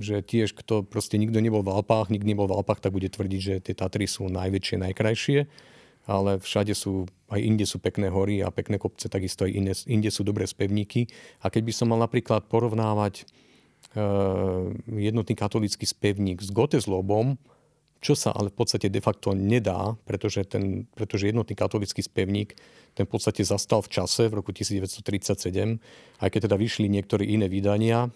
že 0.00 0.24
tiež 0.24 0.56
kto 0.56 0.82
proste 0.82 1.20
nikto 1.20 1.38
nebol 1.38 1.60
v 1.60 1.70
Alpách, 1.70 2.08
nikto 2.08 2.26
nebol 2.26 2.48
v 2.48 2.56
Alpách, 2.56 2.80
tak 2.80 2.96
bude 2.96 3.12
tvrdiť, 3.12 3.40
že 3.40 3.54
tie 3.60 3.74
Tatry 3.76 4.08
sú 4.08 4.32
najväčšie, 4.32 4.76
najkrajšie. 4.80 5.38
Ale 6.10 6.42
všade 6.42 6.74
sú, 6.74 7.06
aj 7.30 7.38
inde 7.38 7.62
sú 7.62 7.78
pekné 7.78 8.10
hory 8.10 8.42
a 8.42 8.50
pekné 8.50 8.80
kopce, 8.80 9.06
takisto 9.06 9.46
aj 9.46 9.52
inde, 9.54 9.74
inde 9.86 10.10
sú 10.10 10.26
dobré 10.26 10.48
spevníky. 10.50 11.06
A 11.44 11.52
keď 11.52 11.62
by 11.62 11.72
som 11.76 11.86
mal 11.94 12.02
napríklad 12.02 12.50
porovnávať 12.50 13.22
uh, 13.94 14.74
jednotný 14.90 15.38
katolický 15.38 15.86
spevník 15.86 16.42
s 16.42 16.50
Gotezlobom, 16.50 17.38
čo 18.02 18.18
sa 18.18 18.34
ale 18.34 18.50
v 18.50 18.58
podstate 18.58 18.90
de 18.90 18.98
facto 18.98 19.30
nedá, 19.30 19.94
pretože, 20.04 20.42
ten, 20.42 20.90
pretože 20.98 21.30
jednotný 21.30 21.54
katolický 21.54 22.02
spevník 22.02 22.58
ten 22.98 23.06
v 23.06 23.10
podstate 23.14 23.46
zastal 23.46 23.80
v 23.80 23.94
čase 23.94 24.26
v 24.26 24.42
roku 24.42 24.50
1937, 24.50 25.78
aj 26.18 26.28
keď 26.28 26.40
teda 26.50 26.56
vyšli 26.58 26.90
niektoré 26.90 27.24
iné 27.24 27.46
vydania, 27.46 28.10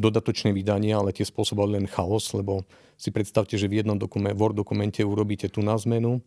dodatočné 0.00 0.56
vydania, 0.56 0.96
ale 0.98 1.12
tie 1.12 1.28
spôsobovali 1.28 1.84
len 1.84 1.86
chaos, 1.86 2.32
lebo 2.32 2.64
si 2.96 3.12
predstavte, 3.12 3.60
že 3.60 3.68
v 3.68 3.84
jednom 3.84 4.00
dokumente, 4.00 4.34
Word 4.34 4.56
dokumente 4.56 5.04
urobíte 5.04 5.52
tú 5.52 5.60
na 5.60 5.76
zmenu, 5.76 6.24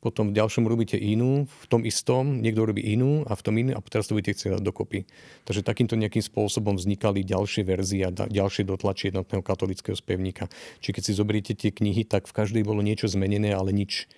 potom 0.00 0.32
v 0.32 0.36
ďalšom 0.40 0.64
robíte 0.64 0.96
inú, 0.96 1.44
v 1.44 1.66
tom 1.68 1.84
istom 1.84 2.40
niekto 2.40 2.64
robí 2.64 2.80
inú 2.80 3.20
a 3.28 3.36
v 3.36 3.42
tom 3.44 3.54
inú 3.60 3.76
a 3.76 3.84
teraz 3.84 4.08
to 4.08 4.16
budete 4.16 4.32
chcieť 4.32 4.56
dať 4.56 4.62
dokopy. 4.64 5.04
Takže 5.44 5.60
takýmto 5.60 5.92
nejakým 6.00 6.24
spôsobom 6.24 6.80
vznikali 6.80 7.20
ďalšie 7.20 7.62
verzie 7.68 8.08
a 8.08 8.10
ďalšie 8.10 8.64
dotlačie 8.64 9.12
jednotného 9.12 9.44
katolického 9.44 9.92
spevníka. 9.92 10.48
Čiže 10.80 10.94
keď 10.96 11.02
si 11.04 11.12
zoberiete 11.12 11.52
tie 11.52 11.68
knihy, 11.68 12.08
tak 12.08 12.24
v 12.24 12.32
každej 12.32 12.64
bolo 12.64 12.80
niečo 12.80 13.12
zmenené, 13.12 13.52
ale 13.52 13.76
nič, 13.76 14.08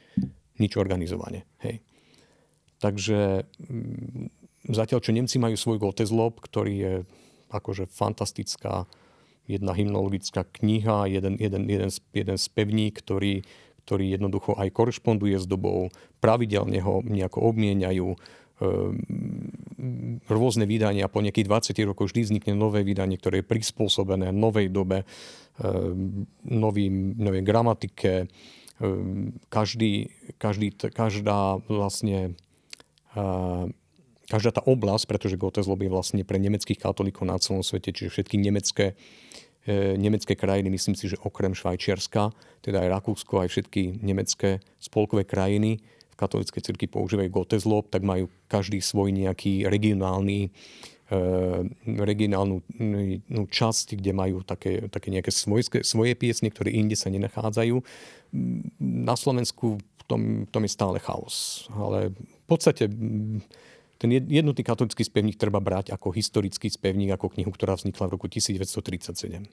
nič 0.62 0.78
organizované. 0.78 1.50
Hej. 1.66 1.82
Takže 2.78 3.50
mm, 3.66 4.30
zatiaľ, 4.70 5.02
čo 5.02 5.10
Nemci 5.10 5.42
majú 5.42 5.58
svoj 5.58 5.82
Gotezlob, 5.82 6.38
ktorý 6.38 6.74
je 6.78 6.94
akože 7.50 7.90
fantastická 7.90 8.86
jedna 9.50 9.74
hymnologická 9.74 10.46
kniha, 10.46 11.10
jeden, 11.10 11.34
jeden, 11.42 11.66
jeden, 11.66 11.90
jeden 11.90 12.38
spevník, 12.38 13.02
ktorý 13.02 13.42
ktorý 13.84 14.14
jednoducho 14.14 14.54
aj 14.54 14.70
korešponduje 14.70 15.36
s 15.38 15.46
dobou, 15.46 15.90
pravidelne 16.22 16.78
ho 16.82 17.02
nejako 17.02 17.50
obmieniajú, 17.50 18.08
ehm, 18.12 18.96
rôzne 20.30 20.64
vydania. 20.64 21.10
Po 21.10 21.20
nejakých 21.20 21.74
20 21.74 21.90
rokoch 21.90 22.10
vždy 22.10 22.20
vznikne 22.30 22.54
nové 22.54 22.86
vydanie, 22.86 23.18
ktoré 23.18 23.42
je 23.42 23.50
prispôsobené 23.50 24.30
novej 24.30 24.70
dobe, 24.70 25.02
ehm, 25.58 26.30
novým, 26.46 27.18
novej 27.18 27.42
gramatike. 27.42 28.30
Ehm, 28.78 29.36
každý, 29.50 30.14
každý, 30.38 30.70
každá 30.74 31.58
vlastne 31.66 32.38
každá 34.32 34.56
tá 34.56 34.62
oblasť, 34.64 35.04
pretože 35.04 35.36
Gotteslob 35.36 35.84
je 35.84 35.92
vlastne 35.92 36.22
pre 36.24 36.40
nemeckých 36.40 36.80
katolíkov 36.80 37.28
na 37.28 37.36
celom 37.36 37.60
svete, 37.60 37.92
čiže 37.92 38.08
všetky 38.08 38.40
nemecké 38.40 38.96
nemecké 39.70 40.34
krajiny, 40.34 40.70
myslím 40.74 40.98
si, 40.98 41.06
že 41.06 41.20
okrem 41.22 41.54
Švajčiarska, 41.54 42.34
teda 42.66 42.82
aj 42.82 42.88
Rakúsko, 42.98 43.46
aj 43.46 43.48
všetky 43.50 44.02
nemecké 44.02 44.58
spolkové 44.82 45.22
krajiny 45.22 45.78
v 46.12 46.16
katolíckej 46.18 46.62
cirkvi 46.62 46.86
používajú 46.92 47.28
Gotteslob, 47.32 47.88
tak 47.88 48.04
majú 48.04 48.28
každý 48.50 48.84
svoj 48.84 49.16
nejaký 49.16 49.64
regionálny 49.64 50.50
e, 51.08 51.18
regionálnu 51.86 52.56
no, 53.32 53.42
časť, 53.48 53.96
kde 53.96 54.12
majú 54.12 54.44
také, 54.44 54.92
také 54.92 55.08
nejaké 55.08 55.32
svoje, 55.32 55.64
svoje 55.86 56.12
piesne, 56.12 56.52
ktoré 56.52 56.74
inde 56.76 56.98
sa 56.98 57.08
nenachádzajú. 57.08 57.80
Na 58.82 59.16
Slovensku 59.16 59.80
v 59.80 60.02
tom, 60.04 60.22
tom 60.52 60.62
je 60.68 60.72
stále 60.74 61.00
chaos. 61.00 61.66
Ale 61.72 62.12
v 62.12 62.44
podstate 62.44 62.92
ten 64.02 64.10
jednotný 64.10 64.66
katolický 64.66 65.06
spevník 65.06 65.38
treba 65.38 65.62
brať 65.62 65.94
ako 65.94 66.10
historický 66.10 66.66
spevník, 66.66 67.14
ako 67.14 67.30
knihu, 67.38 67.54
ktorá 67.54 67.78
vznikla 67.78 68.10
v 68.10 68.14
roku 68.18 68.26
1937. 68.26 69.46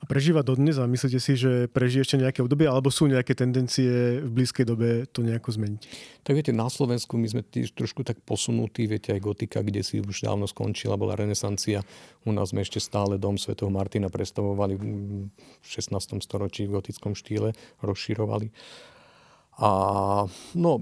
A 0.00 0.08
prežíva 0.08 0.40
dodnes 0.40 0.80
a 0.80 0.88
myslíte 0.88 1.20
si, 1.20 1.36
že 1.36 1.68
prežije 1.68 2.00
ešte 2.00 2.16
nejaké 2.16 2.40
obdobie, 2.40 2.64
alebo 2.64 2.88
sú 2.88 3.04
nejaké 3.04 3.36
tendencie 3.36 4.24
v 4.24 4.30
blízkej 4.32 4.64
dobe 4.64 5.04
to 5.12 5.20
nejako 5.20 5.52
zmeniť? 5.52 5.82
Tak 6.24 6.32
viete, 6.40 6.56
na 6.56 6.72
Slovensku 6.72 7.20
my 7.20 7.28
sme 7.28 7.42
tiež 7.44 7.76
trošku 7.76 8.00
tak 8.00 8.16
posunutí, 8.24 8.88
viete, 8.88 9.12
aj 9.12 9.20
gotika, 9.20 9.60
kde 9.60 9.84
si 9.84 10.00
už 10.00 10.24
dávno 10.24 10.48
skončila, 10.48 10.96
bola 10.96 11.20
renesancia. 11.20 11.84
U 12.24 12.32
nás 12.32 12.56
sme 12.56 12.64
ešte 12.64 12.80
stále 12.80 13.20
dom 13.20 13.36
svätého 13.36 13.68
Martina 13.68 14.08
predstavovali 14.08 14.80
v 14.80 15.66
16. 15.68 15.92
storočí 16.24 16.64
v 16.64 16.80
gotickom 16.80 17.12
štýle, 17.12 17.52
rozširovali. 17.84 18.48
A 19.60 19.70
no, 20.56 20.80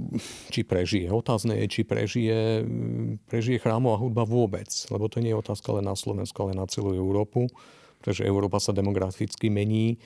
či 0.54 0.62
prežije. 0.62 1.10
Otázne 1.10 1.58
je, 1.58 1.66
či 1.66 1.82
prežije, 1.82 2.62
prežije 3.26 3.58
chrámová 3.58 3.98
hudba 3.98 4.22
vôbec. 4.22 4.70
Lebo 4.94 5.10
to 5.10 5.18
nie 5.18 5.34
je 5.34 5.42
otázka 5.42 5.74
len 5.74 5.90
na 5.90 5.98
Slovensku, 5.98 6.38
ale 6.46 6.54
na 6.54 6.62
celú 6.70 6.94
Európu. 6.94 7.50
Pretože 7.98 8.22
Európa 8.22 8.62
sa 8.62 8.70
demograficky 8.70 9.50
mení. 9.50 9.98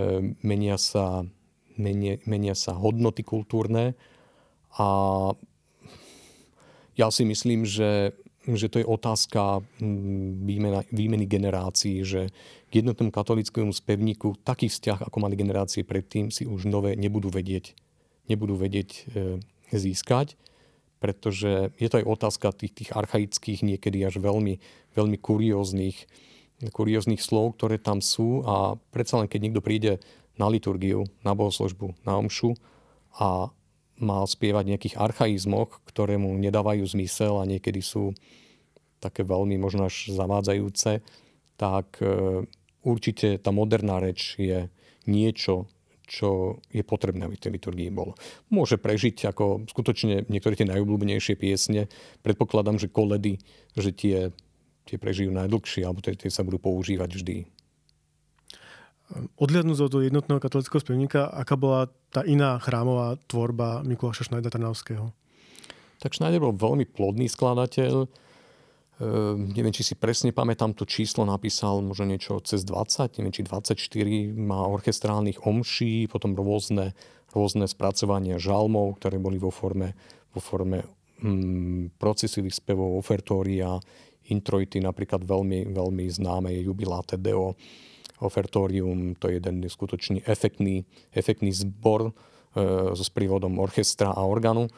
E, 0.00 0.32
menia 0.40 0.80
sa, 0.80 1.28
menia, 1.76 2.16
menia 2.24 2.56
sa 2.56 2.72
hodnoty 2.72 3.20
kultúrne. 3.20 3.92
A 4.80 4.88
ja 6.96 7.12
si 7.12 7.28
myslím, 7.28 7.68
že 7.68 8.16
že 8.44 8.68
to 8.68 8.76
je 8.76 8.84
otázka 8.84 9.64
mm, 9.80 10.44
výmena, 10.44 10.80
výmeny 10.92 11.24
generácií, 11.24 12.04
že 12.04 12.28
k 12.68 12.84
jednotnému 12.84 13.08
katolickému 13.08 13.72
spevníku 13.72 14.36
taký 14.44 14.68
vzťah, 14.68 15.08
ako 15.08 15.16
mali 15.16 15.32
generácie 15.32 15.80
predtým, 15.80 16.28
si 16.28 16.44
už 16.44 16.68
nové 16.68 16.92
nebudú 16.92 17.32
vedieť, 17.32 17.72
nebudú 18.30 18.56
vedieť 18.56 18.90
e, 18.90 19.00
získať, 19.72 20.38
pretože 21.02 21.74
je 21.76 21.88
to 21.92 22.00
aj 22.00 22.08
otázka 22.08 22.56
tých, 22.56 22.72
tých 22.72 22.90
archaických, 22.96 23.60
niekedy 23.60 24.00
až 24.04 24.22
veľmi, 24.22 24.56
veľmi 24.96 25.18
kurióznych, 25.20 26.08
kurióznych 26.72 27.20
slov, 27.20 27.60
ktoré 27.60 27.76
tam 27.76 28.00
sú. 28.00 28.40
A 28.48 28.80
predsa 28.94 29.20
len 29.20 29.28
keď 29.28 29.40
niekto 29.44 29.60
príde 29.60 30.00
na 30.40 30.48
liturgiu, 30.48 31.04
na 31.20 31.36
bohoslužbu, 31.36 31.92
na 32.08 32.16
omšu 32.16 32.56
a 33.20 33.52
mal 34.00 34.24
spievať 34.26 34.64
nejakých 34.74 34.98
archaizmoch, 34.98 35.78
ktoré 35.86 36.18
mu 36.18 36.34
nedávajú 36.34 36.82
zmysel 36.82 37.38
a 37.38 37.46
niekedy 37.46 37.78
sú 37.78 38.10
také 38.98 39.22
veľmi 39.22 39.60
možno 39.60 39.86
až 39.86 40.10
zavádzajúce, 40.10 41.04
tak 41.60 42.00
e, 42.00 42.42
určite 42.82 43.38
tá 43.38 43.54
moderná 43.54 44.00
reč 44.00 44.34
je 44.40 44.72
niečo, 45.06 45.68
čo 46.04 46.60
je 46.68 46.84
potrebné, 46.84 47.24
aby 47.24 47.36
v 47.36 47.44
tej 47.48 47.52
liturgii 47.56 47.88
bolo. 47.88 48.12
Môže 48.52 48.76
prežiť 48.76 49.32
ako 49.32 49.64
skutočne 49.68 50.28
niektoré 50.28 50.54
tie 50.54 50.68
najobľúbenejšie 50.68 51.34
piesne. 51.40 51.88
Predpokladám, 52.20 52.76
že 52.76 52.92
koledy, 52.92 53.40
že 53.72 53.90
tie, 53.90 54.16
tie 54.84 54.96
prežijú 55.00 55.32
najdlhšie, 55.32 55.82
alebo 55.84 56.04
tie, 56.04 56.12
tie 56.16 56.28
sa 56.28 56.44
budú 56.44 56.60
používať 56.60 57.10
vždy. 57.16 57.36
Odliadnúť 59.36 59.78
od 59.84 60.00
jednotného 60.00 60.40
katolického 60.40 60.80
spevníka, 60.80 61.28
aká 61.28 61.60
bola 61.60 61.92
tá 62.08 62.24
iná 62.24 62.56
chrámová 62.56 63.20
tvorba 63.28 63.84
Mikuláša 63.84 64.32
Šnajdra 64.32 64.48
Trnavského? 64.48 65.12
Tak 66.00 66.16
Schneider 66.16 66.40
bol 66.40 66.56
veľmi 66.56 66.88
plodný 66.88 67.28
skladateľ. 67.28 68.08
Ehm, 69.02 69.50
neviem, 69.50 69.74
či 69.74 69.82
si 69.82 69.94
presne 69.98 70.30
pamätám 70.30 70.70
to 70.70 70.86
číslo, 70.86 71.26
napísal 71.26 71.82
možno 71.82 72.14
niečo 72.14 72.38
cez 72.38 72.62
20, 72.62 73.18
neviem, 73.18 73.34
či 73.34 73.42
24, 73.42 73.74
má 74.38 74.62
orchestrálnych 74.70 75.42
omší, 75.42 76.06
potom 76.06 76.38
rôzne, 76.38 76.94
rôzne 77.34 77.66
spracovania 77.66 78.38
žalmov, 78.38 79.02
ktoré 79.02 79.18
boli 79.18 79.42
vo 79.42 79.50
forme, 79.50 79.98
vo 80.30 80.38
forme 80.38 80.86
mm, 81.18 81.98
procesových 81.98 82.54
spevov, 82.62 82.94
ofertória, 82.94 83.82
introity, 84.30 84.78
napríklad 84.78 85.26
veľmi, 85.26 85.74
veľmi 85.74 86.04
známe 86.06 86.54
je 86.54 86.70
Jubilate 86.70 87.18
Deo, 87.18 87.58
Ofertorium, 88.22 89.18
to 89.18 89.26
je 89.26 89.42
jeden 89.42 89.66
skutočný 89.66 90.22
efektný, 90.22 90.86
efektný 91.10 91.50
zbor 91.50 92.08
e, 92.08 92.12
so 92.94 93.04
sprievodom 93.04 93.58
orchestra 93.58 94.14
a 94.14 94.22
orgánu. 94.22 94.70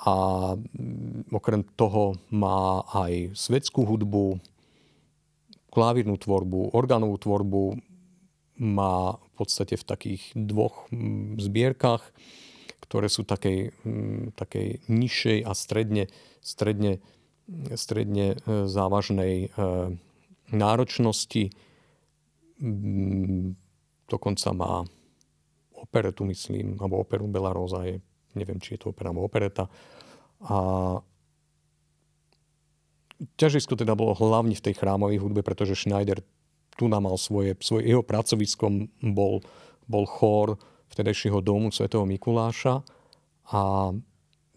A 0.00 0.14
mm, 0.56 1.28
okrem 1.28 1.60
toho 1.76 2.16
má 2.32 2.80
aj 2.88 3.36
svetskú 3.36 3.84
hudbu, 3.84 4.40
klávírnu 5.70 6.16
tvorbu, 6.16 6.72
orgánovú 6.72 7.20
tvorbu, 7.20 7.62
má 8.60 9.16
v 9.16 9.30
podstate 9.36 9.76
v 9.76 9.84
takých 9.84 10.22
dvoch 10.36 10.88
mm, 10.92 11.40
zbierkach, 11.40 12.04
ktoré 12.84 13.08
sú 13.08 13.24
takej, 13.24 13.72
mm, 13.86 14.36
takej 14.36 14.84
nižšej 14.88 15.38
a 15.46 15.52
stredne, 15.56 16.04
stredne, 16.42 17.00
stredne 17.78 18.34
e, 18.34 18.66
závažnej 18.68 19.34
e, 19.46 19.48
náročnosti. 20.50 21.54
Dokonca 24.10 24.48
má 24.52 24.84
operetu, 25.72 26.28
myslím, 26.28 26.76
alebo 26.76 27.00
operu 27.00 27.24
Bela 27.30 27.56
Rosa 27.56 27.86
je, 27.88 28.02
neviem, 28.34 28.58
či 28.62 28.76
je 28.76 28.86
to 28.86 28.92
opera 28.92 29.10
alebo 29.10 29.26
opereta. 29.26 29.66
A 30.46 30.58
ťažisko 33.36 33.76
teda 33.76 33.92
bolo 33.92 34.16
hlavne 34.16 34.56
v 34.56 34.64
tej 34.64 34.74
chrámovej 34.80 35.20
hudbe, 35.20 35.44
pretože 35.44 35.76
Schneider 35.76 36.24
tu 36.78 36.88
nám 36.88 37.04
mal 37.04 37.16
svoje, 37.20 37.52
svoje 37.60 37.92
jeho 37.92 38.00
pracoviskom 38.00 38.88
bol, 39.12 39.44
bol 39.84 40.04
chór 40.08 40.56
vtedajšieho 40.90 41.44
domu 41.44 41.68
svätého 41.68 42.08
Mikuláša 42.08 42.80
a 43.52 43.92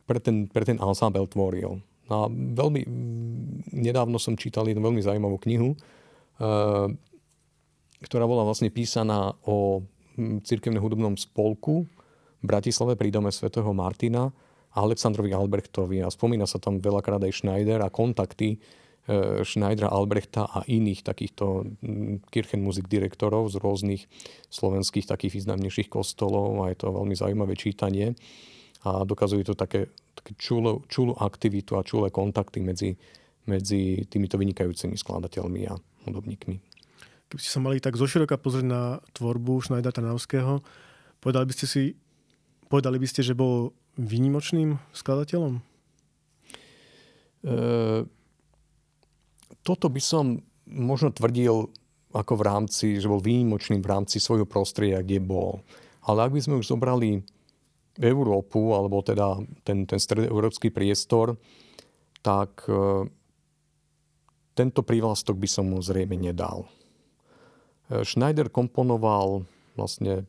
pre 0.07 0.19
ten, 0.23 0.47
pre 0.47 0.63
ten 0.63 0.79
ensemble 0.79 1.27
tvoril. 1.27 1.83
A 2.11 2.27
veľmi, 2.31 2.83
nedávno 3.71 4.19
som 4.19 4.35
čítal 4.39 4.67
jednu 4.67 4.83
veľmi 4.83 5.01
zaujímavú 5.03 5.39
knihu, 5.47 5.75
ktorá 8.03 8.25
bola 8.27 8.43
vlastne 8.43 8.67
písaná 8.67 9.35
o 9.47 9.83
cirkevnom 10.43 10.83
hudobnom 10.83 11.15
spolku 11.15 11.87
Bratislave 12.43 12.99
pri 12.99 13.09
dome 13.09 13.31
svätého 13.31 13.71
Martina 13.71 14.27
a 14.75 14.77
Aleksandrovi 14.83 15.31
Albrechtovi. 15.31 16.03
A 16.03 16.11
spomína 16.11 16.43
sa 16.43 16.59
tam 16.59 16.83
veľakrát 16.83 17.23
aj 17.23 17.39
Schneider 17.39 17.79
a 17.79 17.93
kontakty 17.93 18.59
e, 18.59 19.41
Schneidera, 19.47 19.87
Albrechta 19.87 20.51
a 20.51 20.67
iných 20.67 21.07
takýchto 21.07 21.71
Kirchenmusik 22.27 22.91
direktorov 22.91 23.47
z 23.47 23.63
rôznych 23.63 24.01
slovenských 24.51 25.07
takých 25.07 25.39
významnejších 25.39 25.87
kostolov. 25.87 26.67
A 26.67 26.75
je 26.75 26.77
to 26.83 26.91
veľmi 26.91 27.15
zaujímavé 27.15 27.55
čítanie. 27.55 28.11
A 28.83 29.07
dokazuje 29.07 29.47
to 29.47 29.55
také, 29.55 29.87
také 30.11 30.35
čulú, 30.35 30.83
čulú 30.91 31.15
aktivitu 31.15 31.79
a 31.79 31.87
čulé 31.87 32.11
kontakty 32.11 32.59
medzi, 32.59 32.99
medzi 33.47 34.03
týmito 34.11 34.35
vynikajúcimi 34.35 34.99
skladateľmi 34.99 35.61
a 35.71 35.79
hudobníkmi. 36.03 36.55
Keby 37.31 37.39
ste 37.39 37.51
sa 37.55 37.63
mali 37.63 37.79
tak 37.79 37.95
zoširoka 37.95 38.35
pozrieť 38.35 38.67
na 38.67 38.81
tvorbu 39.15 39.63
Schneidera 39.63 39.95
Trnavského, 39.95 40.59
povedali 41.23 41.47
by 41.47 41.53
ste 41.55 41.65
si, 41.65 41.83
povedali 42.73 42.97
by 42.97 43.05
ste, 43.05 43.21
že 43.21 43.37
bol 43.37 43.69
výnimočným 44.01 44.81
skladateľom? 44.97 45.61
E, 47.45 47.53
toto 49.61 49.87
by 49.93 50.01
som 50.01 50.41
možno 50.65 51.13
tvrdil 51.13 51.69
ako 52.17 52.33
v 52.33 52.43
rámci, 52.49 52.85
že 52.97 53.05
bol 53.05 53.21
výnimočným 53.21 53.85
v 53.85 53.91
rámci 53.93 54.17
svojho 54.17 54.49
prostredia, 54.49 55.05
kde 55.05 55.21
bol. 55.21 55.61
Ale 56.09 56.25
ak 56.25 56.33
by 56.33 56.41
sme 56.41 56.57
už 56.57 56.73
zobrali 56.73 57.21
Európu, 58.01 58.73
alebo 58.73 59.05
teda 59.05 59.37
ten, 59.61 59.85
ten 59.85 60.01
stredoeurópsky 60.01 60.73
priestor, 60.73 61.37
tak 62.25 62.65
e, 62.65 63.05
tento 64.57 64.81
prívlastok 64.81 65.37
by 65.37 65.45
som 65.45 65.69
mu 65.69 65.77
zrejme 65.77 66.17
nedal. 66.17 66.65
Schneider 68.01 68.49
komponoval 68.49 69.45
vlastne 69.77 70.25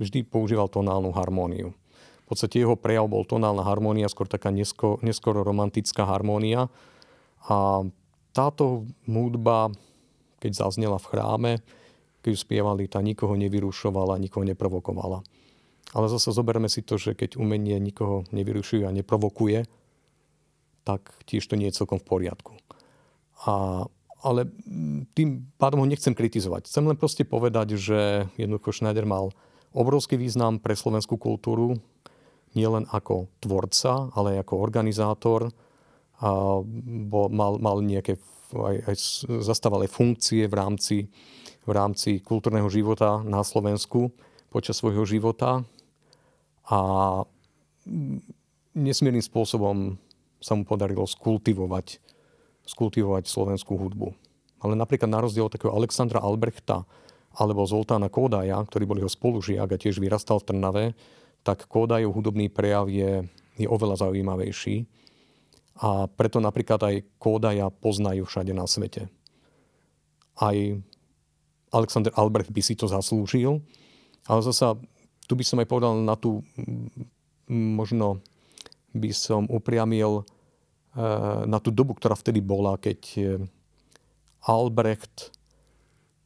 vždy 0.00 0.24
používal 0.24 0.72
tonálnu 0.72 1.12
harmóniu. 1.12 1.76
V 2.24 2.26
podstate 2.26 2.62
jeho 2.62 2.78
prejav 2.78 3.10
bol 3.10 3.28
tonálna 3.28 3.60
harmónia, 3.60 4.08
skôr 4.08 4.24
taká 4.24 4.48
neskoro, 4.48 4.96
neskoro 5.04 5.44
romantická 5.44 6.08
harmónia. 6.08 6.72
A 7.44 7.84
táto 8.32 8.88
hudba, 9.04 9.68
keď 10.40 10.66
zaznela 10.66 10.96
v 10.96 11.08
chráme, 11.10 11.52
keď 12.24 12.30
ju 12.32 12.38
spievali, 12.38 12.88
tá 12.88 13.02
nikoho 13.04 13.36
nevyrušovala, 13.36 14.22
nikoho 14.22 14.46
neprovokovala. 14.46 15.20
Ale 15.90 16.06
zase 16.06 16.30
zoberme 16.30 16.70
si 16.70 16.86
to, 16.86 16.96
že 16.96 17.18
keď 17.18 17.36
umenie 17.36 17.76
nikoho 17.82 18.22
nevyrušuje 18.30 18.86
a 18.86 18.94
neprovokuje, 18.94 19.66
tak 20.86 21.10
tiež 21.26 21.44
to 21.44 21.58
nie 21.58 21.68
je 21.68 21.82
celkom 21.82 21.98
v 21.98 22.08
poriadku. 22.08 22.54
A 23.44 23.84
ale 24.20 24.52
tým 25.16 25.48
pádom 25.56 25.80
ho 25.80 25.88
nechcem 25.88 26.12
kritizovať. 26.12 26.68
Chcem 26.68 26.84
len 26.84 26.96
proste 26.96 27.24
povedať, 27.24 27.80
že 27.80 28.28
jednoducho 28.36 28.76
Schneider 28.76 29.08
mal 29.08 29.32
obrovský 29.74 30.18
význam 30.18 30.58
pre 30.58 30.74
slovenskú 30.74 31.16
kultúru, 31.16 31.78
nielen 32.54 32.86
ako 32.90 33.30
tvorca, 33.38 34.10
ale 34.14 34.42
ako 34.42 34.58
organizátor. 34.58 35.54
A 36.20 36.60
bo 37.08 37.32
mal, 37.32 37.56
mal 37.62 37.80
nejaké, 37.80 38.20
aj, 38.52 38.76
aj 38.90 38.96
zastával 39.40 39.86
funkcie 39.88 40.44
v 40.50 40.54
rámci, 40.54 40.96
v 41.64 41.70
rámci 41.72 42.20
kultúrneho 42.20 42.68
života 42.68 43.24
na 43.24 43.40
Slovensku 43.40 44.12
počas 44.52 44.82
svojho 44.82 45.06
života. 45.06 45.64
A 46.68 46.80
nesmiernym 48.74 49.24
spôsobom 49.24 49.96
sa 50.40 50.52
mu 50.54 50.62
podarilo 50.66 51.06
skultivovať 51.08 52.00
skultivovať 52.70 53.26
slovenskú 53.26 53.74
hudbu. 53.74 54.14
Ale 54.62 54.78
napríklad 54.78 55.10
na 55.10 55.18
rozdiel 55.18 55.50
od 55.50 55.52
takého 55.52 55.74
Alexandra 55.74 56.22
Albrechta 56.22 56.86
alebo 57.36 57.62
Zoltána 57.66 58.10
Kódaja, 58.10 58.58
ktorí 58.58 58.84
boli 58.86 59.00
ho 59.04 59.10
spolužiak 59.10 59.70
a 59.70 59.80
tiež 59.80 60.02
vyrastal 60.02 60.42
v 60.42 60.46
Trnave, 60.50 60.84
tak 61.46 61.70
Kódajov 61.70 62.12
hudobný 62.12 62.50
prejav 62.50 62.90
je, 62.90 63.24
je 63.56 63.66
oveľa 63.70 64.06
zaujímavejší. 64.06 64.84
A 65.80 66.10
preto 66.10 66.42
napríklad 66.42 66.80
aj 66.82 66.94
Kódaja 67.16 67.72
poznajú 67.72 68.28
všade 68.28 68.52
na 68.52 68.68
svete. 68.68 69.08
Aj 70.36 70.56
Alexander 71.70 72.12
Albrecht 72.18 72.50
by 72.50 72.60
si 72.60 72.74
to 72.74 72.90
zaslúžil, 72.90 73.62
ale 74.26 74.40
zasa 74.42 74.76
tu 75.30 75.38
by 75.38 75.44
som 75.46 75.62
aj 75.62 75.68
povedal 75.70 75.94
na 76.02 76.18
tú, 76.18 76.42
možno 77.46 78.18
by 78.90 79.14
som 79.14 79.46
upriamil 79.46 80.26
na 81.46 81.58
tú 81.62 81.70
dobu, 81.70 81.94
ktorá 81.94 82.18
vtedy 82.18 82.42
bola, 82.42 82.74
keď 82.74 83.00
e, 83.14 83.22
Albrecht 84.42 85.30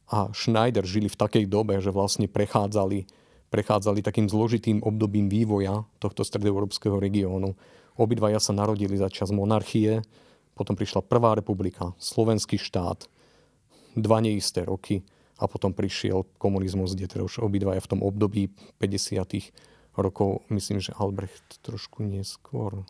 a 0.09 0.29
Schneider 0.33 0.85
žili 0.85 1.09
v 1.09 1.17
takej 1.17 1.45
dobe, 1.49 1.81
že 1.81 1.89
vlastne 1.89 2.29
prechádzali, 2.29 3.09
prechádzali 3.49 4.05
takým 4.05 4.29
zložitým 4.29 4.85
obdobím 4.85 5.29
vývoja 5.29 5.85
tohto 5.97 6.21
stredoeurópskeho 6.21 7.01
regiónu. 7.01 7.57
Obidvaja 7.97 8.37
sa 8.37 8.53
narodili 8.53 8.99
za 8.99 9.09
čas 9.09 9.33
monarchie, 9.33 10.05
potom 10.53 10.77
prišla 10.77 11.03
Prvá 11.03 11.33
republika, 11.33 11.97
Slovenský 11.97 12.61
štát, 12.61 13.09
dva 13.97 14.19
neisté 14.21 14.67
roky 14.67 15.01
a 15.41 15.49
potom 15.49 15.73
prišiel 15.73 16.27
komunizmus, 16.37 16.95
kde 16.95 17.11
teda 17.11 17.23
už 17.25 17.43
obidvaja 17.43 17.81
v 17.83 17.91
tom 17.91 17.99
období 18.03 18.51
50. 18.79 19.99
rokov, 19.99 20.43
myslím, 20.51 20.79
že 20.79 20.95
Albrecht 20.95 21.59
trošku 21.63 22.03
neskôr, 22.03 22.83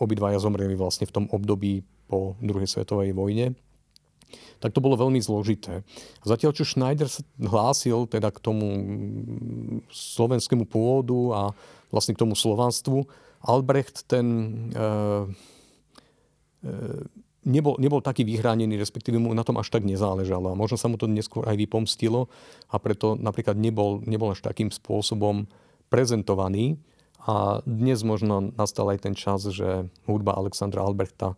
obidvaja 0.00 0.38
zomreli 0.42 0.74
vlastne 0.74 1.06
v 1.06 1.14
tom 1.14 1.24
období 1.30 1.84
po 2.10 2.34
druhej 2.42 2.66
svetovej 2.66 3.14
vojne 3.14 3.54
tak 4.58 4.76
to 4.76 4.84
bolo 4.84 4.98
veľmi 4.98 5.18
zložité. 5.22 5.86
Zatiaľ, 6.22 6.52
čo 6.52 6.68
Schneider 6.68 7.08
sa 7.08 7.24
hlásil 7.40 8.06
teda 8.10 8.28
k 8.30 8.42
tomu 8.42 8.66
slovenskému 9.90 10.68
pôvodu 10.68 11.18
a 11.32 11.42
vlastne 11.90 12.14
k 12.14 12.22
tomu 12.22 12.36
slovanstvu, 12.36 13.06
Albrecht 13.40 14.04
ten 14.04 14.26
e, 14.72 14.84
e, 16.64 16.74
nebol, 17.44 17.80
nebol 17.80 18.04
taký 18.04 18.24
vyhránený, 18.28 18.76
respektíve 18.76 19.16
mu 19.16 19.32
na 19.32 19.44
tom 19.44 19.56
až 19.56 19.72
tak 19.72 19.84
nezáležalo. 19.84 20.52
A 20.52 20.58
možno 20.58 20.76
sa 20.76 20.92
mu 20.92 21.00
to 21.00 21.08
neskôr 21.08 21.48
aj 21.48 21.56
vypomstilo 21.56 22.28
a 22.68 22.76
preto 22.76 23.16
napríklad 23.16 23.56
nebol, 23.56 24.04
nebol 24.04 24.32
až 24.32 24.44
takým 24.44 24.68
spôsobom 24.68 25.48
prezentovaný. 25.88 26.76
A 27.24 27.60
dnes 27.68 28.00
možno 28.00 28.52
nastal 28.56 28.88
aj 28.92 29.04
ten 29.04 29.14
čas, 29.16 29.44
že 29.44 29.88
hudba 30.08 30.36
Alexandra 30.36 30.80
Albrechta 30.84 31.36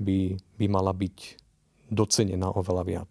by, 0.00 0.40
by 0.56 0.66
mala 0.72 0.92
byť 0.96 1.47
docenená 1.88 2.52
oveľa 2.52 2.82
viac. 2.84 3.10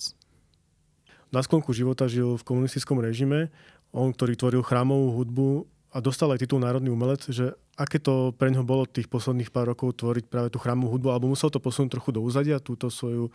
Na 1.28 1.44
sklonku 1.44 1.76
života 1.76 2.08
žil 2.08 2.40
v 2.40 2.48
komunistickom 2.48 3.04
režime, 3.04 3.52
on, 3.92 4.16
ktorý 4.16 4.40
tvoril 4.40 4.64
chrámovú 4.64 5.20
hudbu 5.20 5.50
a 5.92 5.98
dostal 6.00 6.32
aj 6.32 6.44
titul 6.44 6.64
národný 6.64 6.92
umelec, 6.92 7.24
že 7.28 7.52
aké 7.76 8.00
to 8.00 8.32
pre 8.36 8.52
ňo 8.52 8.64
bolo 8.64 8.88
tých 8.88 9.12
posledných 9.12 9.52
pár 9.52 9.72
rokov 9.72 10.00
tvoriť 10.00 10.26
práve 10.28 10.50
tú 10.52 10.60
chrámovú 10.60 10.96
hudbu, 10.96 11.08
alebo 11.12 11.32
musel 11.32 11.52
to 11.52 11.60
posunúť 11.60 12.00
trochu 12.00 12.10
do 12.16 12.24
úzadia, 12.24 12.64
túto 12.64 12.88
svoju 12.88 13.32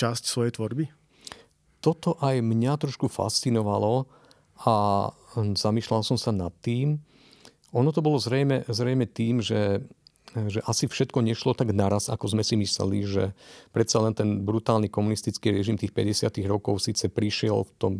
časť 0.00 0.24
svojej 0.24 0.52
tvorby? 0.56 0.88
Toto 1.78 2.18
aj 2.18 2.42
mňa 2.42 2.74
trošku 2.80 3.06
fascinovalo 3.06 4.08
a 4.66 4.74
zamýšľal 5.36 6.02
som 6.02 6.18
sa 6.18 6.34
nad 6.34 6.50
tým. 6.58 6.98
Ono 7.76 7.92
to 7.92 8.00
bolo 8.00 8.18
zrejme, 8.18 8.64
zrejme 8.66 9.06
tým, 9.06 9.44
že 9.44 9.84
že 10.34 10.60
asi 10.68 10.84
všetko 10.84 11.24
nešlo 11.24 11.56
tak 11.56 11.72
naraz, 11.72 12.12
ako 12.12 12.36
sme 12.36 12.44
si 12.44 12.54
mysleli, 12.60 13.04
že 13.08 13.32
predsa 13.72 14.04
len 14.04 14.12
ten 14.12 14.44
brutálny 14.44 14.92
komunistický 14.92 15.54
režim 15.54 15.80
tých 15.80 15.94
50. 15.96 16.28
rokov 16.44 16.84
síce 16.84 17.08
prišiel 17.08 17.64
v 17.64 17.72
tom 17.80 17.92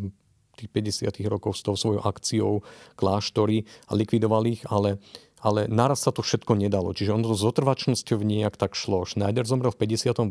tých 0.58 0.68
50. 0.74 1.14
rokov 1.30 1.54
s 1.56 1.62
tou 1.62 1.78
svojou 1.78 2.02
akciou 2.02 2.66
kláštory 2.98 3.62
a 3.86 3.94
likvidoval 3.94 4.42
ich, 4.50 4.66
ale, 4.66 4.98
ale 5.38 5.70
naraz 5.70 6.02
sa 6.02 6.10
to 6.10 6.20
všetko 6.26 6.58
nedalo. 6.58 6.90
Čiže 6.90 7.14
ono 7.14 7.30
to 7.30 7.38
s 7.38 7.46
otrvačnosťou 7.46 8.18
nejak 8.26 8.58
tak 8.58 8.74
šlo. 8.74 9.06
Schneider 9.06 9.46
zomrel 9.46 9.70
v 9.70 9.86
58. 9.86 10.26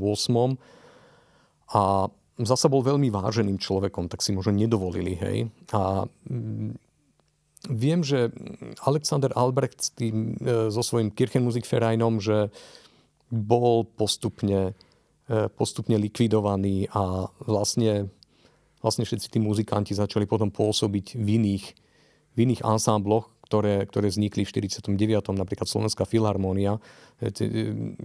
a 1.71 1.81
zasa 2.37 2.67
bol 2.69 2.83
veľmi 2.83 3.09
váženým 3.09 3.57
človekom, 3.57 4.11
tak 4.11 4.21
si 4.21 4.35
možno 4.35 4.53
nedovolili. 4.53 5.15
Hej? 5.15 5.37
A 5.71 6.05
Viem, 7.65 8.05
že 8.05 8.29
Alexander 8.85 9.33
Albrecht 9.33 9.81
s 9.81 9.89
tým, 9.89 10.37
e, 10.37 10.69
so 10.69 10.85
svojím 10.85 11.09
Kirchenmusikvereinom, 11.09 12.21
že 12.21 12.53
bol 13.33 13.89
postupne, 13.97 14.77
e, 15.25 15.49
postupne 15.49 15.97
likvidovaný 15.97 16.85
a 16.93 17.25
vlastne, 17.49 18.13
vlastne 18.85 19.09
všetci 19.09 19.33
tí 19.33 19.39
muzikanti 19.41 19.97
začali 19.97 20.29
potom 20.29 20.53
pôsobiť 20.53 21.17
v 21.17 21.27
iných, 21.41 21.65
v 22.33 22.37
iných 22.37 22.61
ansámbloch, 22.61 23.25
ktoré, 23.49 23.89
ktoré 23.89 24.13
vznikli 24.13 24.45
v 24.45 24.69
49. 24.69 25.33
napríklad 25.33 25.65
Slovenská 25.65 26.05
filharmónia. 26.05 26.77
E, 27.17 27.33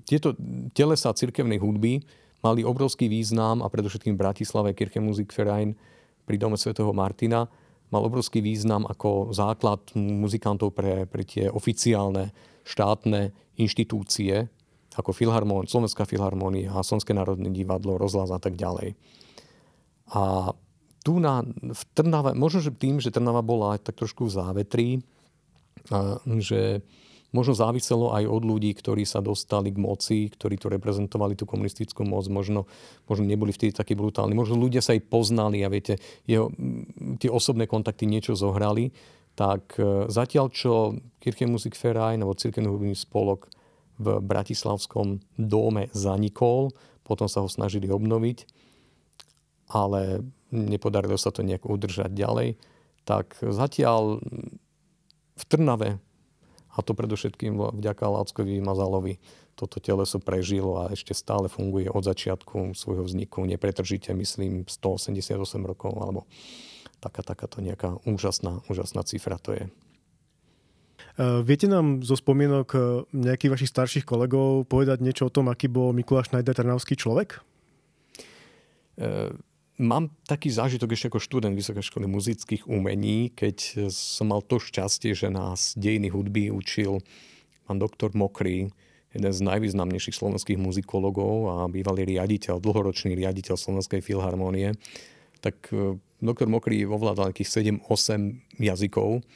tieto 0.09 0.33
telesa 0.73 1.12
cirkevnej 1.12 1.61
hudby 1.61 2.01
mali 2.41 2.65
obrovský 2.65 3.07
význam 3.07 3.61
a 3.61 3.69
predovšetkým 3.69 4.17
v 4.17 4.23
Bratislave 4.25 4.73
Kirchenmusikverein 4.73 5.77
pri 6.25 6.37
dome 6.41 6.57
svätého 6.57 6.88
Martina– 6.97 7.45
mal 7.93 8.09
obrovský 8.09 8.41
význam 8.41 8.89
ako 8.89 9.37
základ 9.37 9.85
muzikantov 9.95 10.73
pre, 10.73 11.05
pre 11.05 11.23
tie 11.23 11.53
oficiálne 11.53 12.33
štátne 12.65 13.31
inštitúcie, 13.61 14.49
ako 14.97 15.13
Filharmón, 15.13 15.69
Slovenská 15.69 16.09
filharmónia, 16.09 16.73
Slovenské 16.81 17.13
národné 17.13 17.53
divadlo, 17.53 18.01
rozhlas 18.01 18.33
a 18.33 18.41
tak 18.41 18.57
ďalej. 18.57 18.97
A 20.13 20.53
tu 21.03 21.19
na, 21.19 21.43
v 21.49 21.83
Trnave, 21.97 22.37
možno, 22.37 22.63
že 22.63 22.71
tým, 22.73 23.01
že 23.01 23.13
Trnava 23.13 23.41
bola 23.43 23.81
tak 23.81 23.99
trošku 23.99 24.29
v 24.29 24.35
závetrí, 24.37 24.89
že 26.39 26.85
možno 27.33 27.57
záviselo 27.57 28.12
aj 28.12 28.29
od 28.29 28.42
ľudí, 28.45 28.71
ktorí 28.77 29.09
sa 29.09 29.25
dostali 29.25 29.73
k 29.73 29.81
moci, 29.81 30.29
ktorí 30.29 30.61
tu 30.61 30.68
reprezentovali 30.68 31.35
tú 31.35 31.49
komunistickú 31.49 32.05
moc, 32.05 32.29
možno, 32.29 32.68
možno 33.09 33.25
neboli 33.25 33.51
vtedy 33.51 33.73
takí 33.73 33.97
brutálni, 33.97 34.37
možno 34.37 34.61
ľudia 34.61 34.85
sa 34.85 34.92
aj 34.92 35.09
poznali 35.09 35.64
a 35.64 35.73
viete, 35.73 35.97
jeho, 36.29 36.53
tie 37.16 37.33
osobné 37.33 37.64
kontakty 37.64 38.05
niečo 38.05 38.37
zohrali, 38.37 38.92
tak 39.33 39.81
e, 39.81 40.12
zatiaľ, 40.12 40.53
čo 40.53 41.01
Kirchenmusikverein 41.25 42.21
alebo 42.21 42.37
Cirkevný 42.37 42.68
hudobný 42.68 42.92
spolok 42.92 43.49
v 43.97 44.21
Bratislavskom 44.21 45.25
dome 45.40 45.88
zanikol, 45.97 46.77
potom 47.03 47.27
sa 47.33 47.40
ho 47.40 47.49
snažili 47.49 47.88
obnoviť, 47.88 48.45
ale 49.73 50.21
nepodarilo 50.53 51.16
sa 51.16 51.33
to 51.33 51.40
nejak 51.40 51.64
udržať 51.64 52.12
ďalej, 52.12 52.61
tak 53.09 53.40
zatiaľ 53.40 54.21
v 55.33 55.42
Trnave 55.49 55.97
a 56.73 56.79
to 56.81 56.97
predovšetkým 56.97 57.61
vďaka 57.77 58.05
Láckovi 58.09 58.61
Mazalovi 58.65 59.21
toto 59.53 59.77
teleso 59.79 60.17
prežilo 60.17 60.81
a 60.81 60.91
ešte 60.97 61.13
stále 61.13 61.53
funguje 61.53 61.93
od 61.93 62.01
začiatku 62.01 62.73
svojho 62.73 63.05
vzniku 63.05 63.45
nepretržite, 63.45 64.17
myslím, 64.17 64.65
188 64.65 65.37
rokov, 65.69 65.93
alebo 66.01 66.25
taká, 67.05 67.21
takáto 67.21 67.61
nejaká 67.61 68.01
úžasná, 68.09 68.65
úžasná 68.73 69.05
cifra 69.05 69.37
to 69.37 69.53
je. 69.53 69.65
E, 69.69 71.23
viete 71.45 71.69
nám 71.69 72.01
zo 72.01 72.17
spomienok 72.17 72.69
e, 72.73 72.79
nejakých 73.13 73.53
vašich 73.53 73.73
starších 73.73 74.05
kolegov 74.09 74.65
povedať 74.65 75.05
niečo 75.05 75.29
o 75.29 75.35
tom, 75.35 75.53
aký 75.53 75.69
bol 75.69 75.93
Mikuláš 75.93 76.33
Schneider 76.33 76.57
Trnavský 76.57 76.97
človek? 76.97 77.45
E, 78.97 79.37
Mám 79.83 80.14
taký 80.31 80.47
zážitok 80.47 80.95
ešte 80.95 81.11
ako 81.11 81.18
študent 81.18 81.59
Vysokej 81.59 81.83
školy 81.83 82.07
muzických 82.07 82.71
umení, 82.71 83.35
keď 83.35 83.90
som 83.90 84.31
mal 84.31 84.38
to 84.38 84.62
šťastie, 84.62 85.11
že 85.11 85.27
nás 85.27 85.75
dejiny 85.75 86.07
hudby 86.07 86.55
učil 86.55 87.03
pán 87.66 87.83
doktor 87.83 88.14
Mokrý, 88.14 88.71
jeden 89.11 89.33
z 89.35 89.40
najvýznamnejších 89.42 90.14
slovenských 90.14 90.55
muzikologov 90.55 91.35
a 91.51 91.55
bývalý 91.66 92.07
riaditeľ, 92.14 92.62
dlhoročný 92.62 93.18
riaditeľ 93.18 93.59
Slovenskej 93.59 94.07
filharmónie. 94.07 94.79
Tak 95.42 95.75
e, 95.75 95.99
doktor 96.23 96.47
Mokrý 96.47 96.87
ovládal 96.87 97.35
nejakých 97.35 97.83
7-8 97.83 98.62
jazykov, 98.62 99.27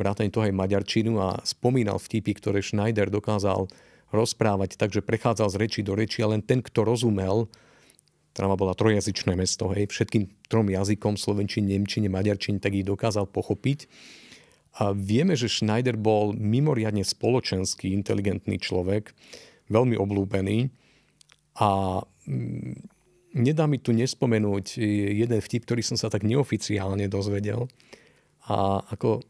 vrátane 0.00 0.32
toho 0.32 0.48
aj 0.48 0.56
maďarčinu 0.56 1.20
a 1.20 1.44
spomínal 1.44 2.00
vtipy, 2.00 2.40
ktoré 2.40 2.64
Schneider 2.64 3.12
dokázal 3.12 3.68
rozprávať, 4.16 4.80
takže 4.80 5.04
prechádzal 5.04 5.52
z 5.52 5.56
reči 5.60 5.80
do 5.84 5.92
reči 5.92 6.24
a 6.24 6.32
len 6.32 6.40
ten, 6.40 6.64
kto 6.64 6.88
rozumel, 6.88 7.52
Trnava 8.30 8.54
bola 8.54 8.78
trojazyčné 8.78 9.34
mesto, 9.34 9.70
hej, 9.74 9.90
všetkým 9.90 10.30
trom 10.46 10.70
jazykom, 10.70 11.18
slovenčine, 11.18 11.74
nemčine, 11.74 12.06
maďarčine, 12.06 12.62
tak 12.62 12.78
ich 12.78 12.86
dokázal 12.86 13.26
pochopiť. 13.26 13.90
A 14.78 14.94
vieme, 14.94 15.34
že 15.34 15.50
Schneider 15.50 15.98
bol 15.98 16.30
mimoriadne 16.38 17.02
spoločenský, 17.02 17.90
inteligentný 17.90 18.62
človek, 18.62 19.10
veľmi 19.66 19.98
oblúbený 19.98 20.70
a 21.58 22.02
mm, 22.06 22.74
nedá 23.34 23.66
mi 23.66 23.82
tu 23.82 23.90
nespomenúť 23.90 24.78
jeden 25.14 25.40
vtip, 25.42 25.66
ktorý 25.66 25.82
som 25.82 25.98
sa 25.98 26.06
tak 26.06 26.22
neoficiálne 26.22 27.10
dozvedel. 27.10 27.66
A 28.46 28.82
ako 28.94 29.26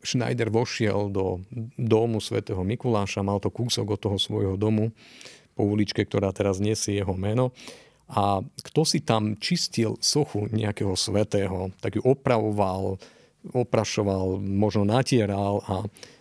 Schneider 0.00 0.48
vošiel 0.48 1.12
do 1.12 1.44
domu 1.76 2.22
svätého 2.22 2.64
Mikuláša, 2.64 3.20
mal 3.20 3.42
to 3.42 3.52
kúsok 3.52 3.98
od 3.98 4.00
toho 4.00 4.16
svojho 4.16 4.54
domu, 4.56 4.94
po 5.58 5.66
uličke, 5.66 6.06
ktorá 6.06 6.30
teraz 6.30 6.62
nesie 6.62 7.02
jeho 7.02 7.18
meno. 7.18 7.50
A 8.06 8.40
kto 8.62 8.86
si 8.86 9.02
tam 9.02 9.34
čistil 9.42 9.98
sochu 9.98 10.46
nejakého 10.54 10.94
svetého, 10.94 11.74
tak 11.82 11.98
ju 11.98 12.02
opravoval, 12.06 13.02
oprašoval, 13.50 14.38
možno 14.38 14.86
natieral 14.86 15.60
a 15.66 15.74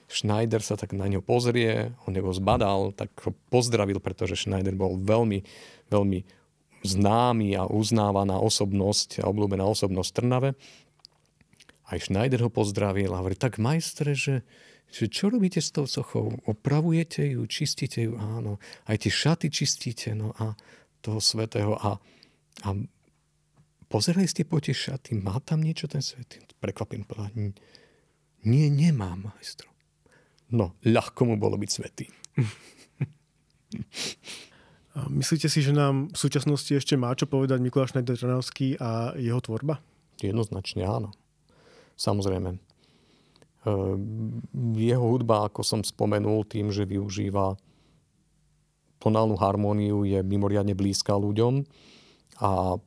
Schneider 0.08 0.64
sa 0.64 0.80
tak 0.80 0.96
na 0.96 1.06
ňo 1.06 1.20
pozrie, 1.20 1.92
on 2.08 2.16
ho 2.16 2.32
zbadal, 2.32 2.96
tak 2.96 3.12
ho 3.28 3.36
pozdravil, 3.52 4.00
pretože 4.00 4.40
Schneider 4.40 4.72
bol 4.72 4.96
veľmi, 4.96 5.44
veľmi 5.92 6.20
známy 6.88 7.60
a 7.60 7.68
uznávaná 7.68 8.40
osobnosť 8.40 9.24
a 9.24 9.28
obľúbená 9.28 9.68
osobnosť 9.68 10.12
Trnave. 10.16 10.56
Aj 11.88 12.00
Schneider 12.00 12.48
ho 12.48 12.52
pozdravil 12.52 13.12
a 13.12 13.20
hovorí, 13.20 13.36
tak 13.36 13.60
majstre, 13.60 14.16
že 14.16 14.48
že 14.88 15.12
čo 15.12 15.28
robíte 15.28 15.60
s 15.60 15.76
tou 15.76 15.84
sochou? 15.84 16.32
Opravujete 16.48 17.36
ju, 17.36 17.44
čistíte 17.46 18.08
ju? 18.08 18.16
Áno. 18.16 18.58
Aj 18.88 18.96
tie 18.96 19.12
šaty 19.12 19.52
čistíte, 19.52 20.16
no 20.16 20.32
a 20.40 20.56
toho 21.04 21.20
svetého. 21.20 21.76
A, 21.76 22.00
a 22.64 22.70
pozerali 23.92 24.28
ste 24.28 24.48
po 24.48 24.64
tie 24.64 24.72
šaty, 24.74 25.20
má 25.20 25.38
tam 25.44 25.60
niečo 25.60 25.92
ten 25.92 26.00
svetý? 26.00 26.40
Prekvapím, 26.58 27.04
povedať, 27.04 27.54
nie, 28.48 28.68
nemám, 28.72 29.28
majstro. 29.28 29.68
No, 30.48 30.80
ľahko 30.88 31.28
mu 31.28 31.36
bolo 31.36 31.60
byť 31.60 31.70
svetý. 31.70 32.08
Myslíte 35.22 35.52
si, 35.52 35.62
že 35.62 35.76
nám 35.76 36.10
v 36.10 36.18
súčasnosti 36.18 36.72
ešte 36.72 36.98
má 36.98 37.14
čo 37.14 37.30
povedať 37.30 37.62
Mikuláš 37.62 37.94
Schneider 37.94 38.18
Trnavský 38.18 38.80
a 38.82 39.14
jeho 39.20 39.38
tvorba? 39.44 39.78
Jednoznačne 40.24 40.88
áno. 40.88 41.14
Samozrejme. 42.00 42.58
Ehm, 43.68 44.40
jeho 44.80 45.04
hudba, 45.04 45.52
ako 45.52 45.60
som 45.60 45.82
spomenul, 45.84 46.48
tým, 46.48 46.72
že 46.72 46.88
využíva 46.88 47.60
tonálnu 49.04 49.36
harmóniu, 49.36 50.08
je 50.08 50.24
mimoriadne 50.24 50.72
blízka 50.72 51.20
ľuďom 51.20 51.68
a 52.40 52.80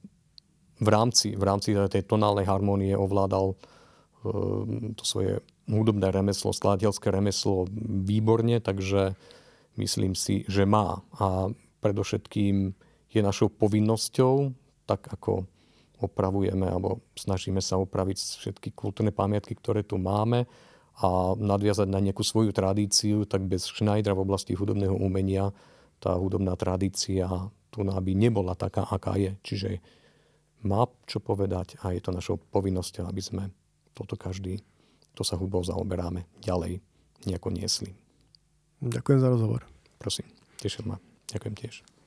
v 0.80 0.88
rámci, 0.88 1.36
v 1.36 1.44
rámci 1.44 1.76
tej 1.76 2.02
tonálnej 2.08 2.48
harmónie 2.48 2.96
ovládal 2.96 3.52
ehm, 3.52 4.96
to 4.96 5.04
svoje 5.04 5.44
hudobné 5.68 6.08
remeslo, 6.08 6.56
skladateľské 6.56 7.12
remeslo 7.12 7.68
výborne, 8.08 8.56
takže 8.64 9.12
myslím 9.76 10.16
si, 10.16 10.48
že 10.48 10.64
má. 10.64 11.04
A 11.20 11.52
predovšetkým 11.84 12.72
je 13.12 13.20
našou 13.20 13.52
povinnosťou, 13.52 14.56
tak 14.88 15.12
ako 15.12 15.44
opravujeme 16.00 16.64
alebo 16.64 17.04
snažíme 17.12 17.60
sa 17.60 17.76
opraviť 17.76 18.16
všetky 18.40 18.72
kultúrne 18.72 19.12
pamiatky, 19.12 19.52
ktoré 19.52 19.84
tu 19.84 20.00
máme 20.00 20.48
a 20.98 21.38
nadviazať 21.38 21.88
na 21.88 22.02
nejakú 22.02 22.26
svoju 22.26 22.50
tradíciu, 22.50 23.24
tak 23.24 23.46
bez 23.46 23.70
Schneidera 23.70 24.18
v 24.18 24.26
oblasti 24.26 24.58
hudobného 24.58 24.98
umenia 24.98 25.54
tá 26.00 26.16
hudobná 26.16 26.56
tradícia 26.56 27.28
tu 27.70 27.86
by 27.86 28.12
nebola 28.18 28.58
taká, 28.58 28.82
aká 28.82 29.14
je. 29.14 29.32
Čiže 29.46 29.70
má 30.66 30.90
čo 31.06 31.22
povedať 31.22 31.78
a 31.80 31.94
je 31.94 32.02
to 32.02 32.10
našou 32.10 32.36
povinnosťou, 32.36 33.06
aby 33.06 33.22
sme 33.22 33.42
toto 33.94 34.18
každý, 34.18 34.60
to 35.14 35.22
sa 35.22 35.38
hudbou 35.38 35.62
zaoberáme, 35.62 36.26
ďalej 36.42 36.82
nejako 37.24 37.48
niesli. 37.54 37.94
Ďakujem 38.80 39.20
za 39.20 39.28
rozhovor. 39.28 39.64
Prosím, 40.00 40.26
tešil 40.58 40.88
ma. 40.88 40.96
Ďakujem 41.30 41.54
tiež. 41.54 41.99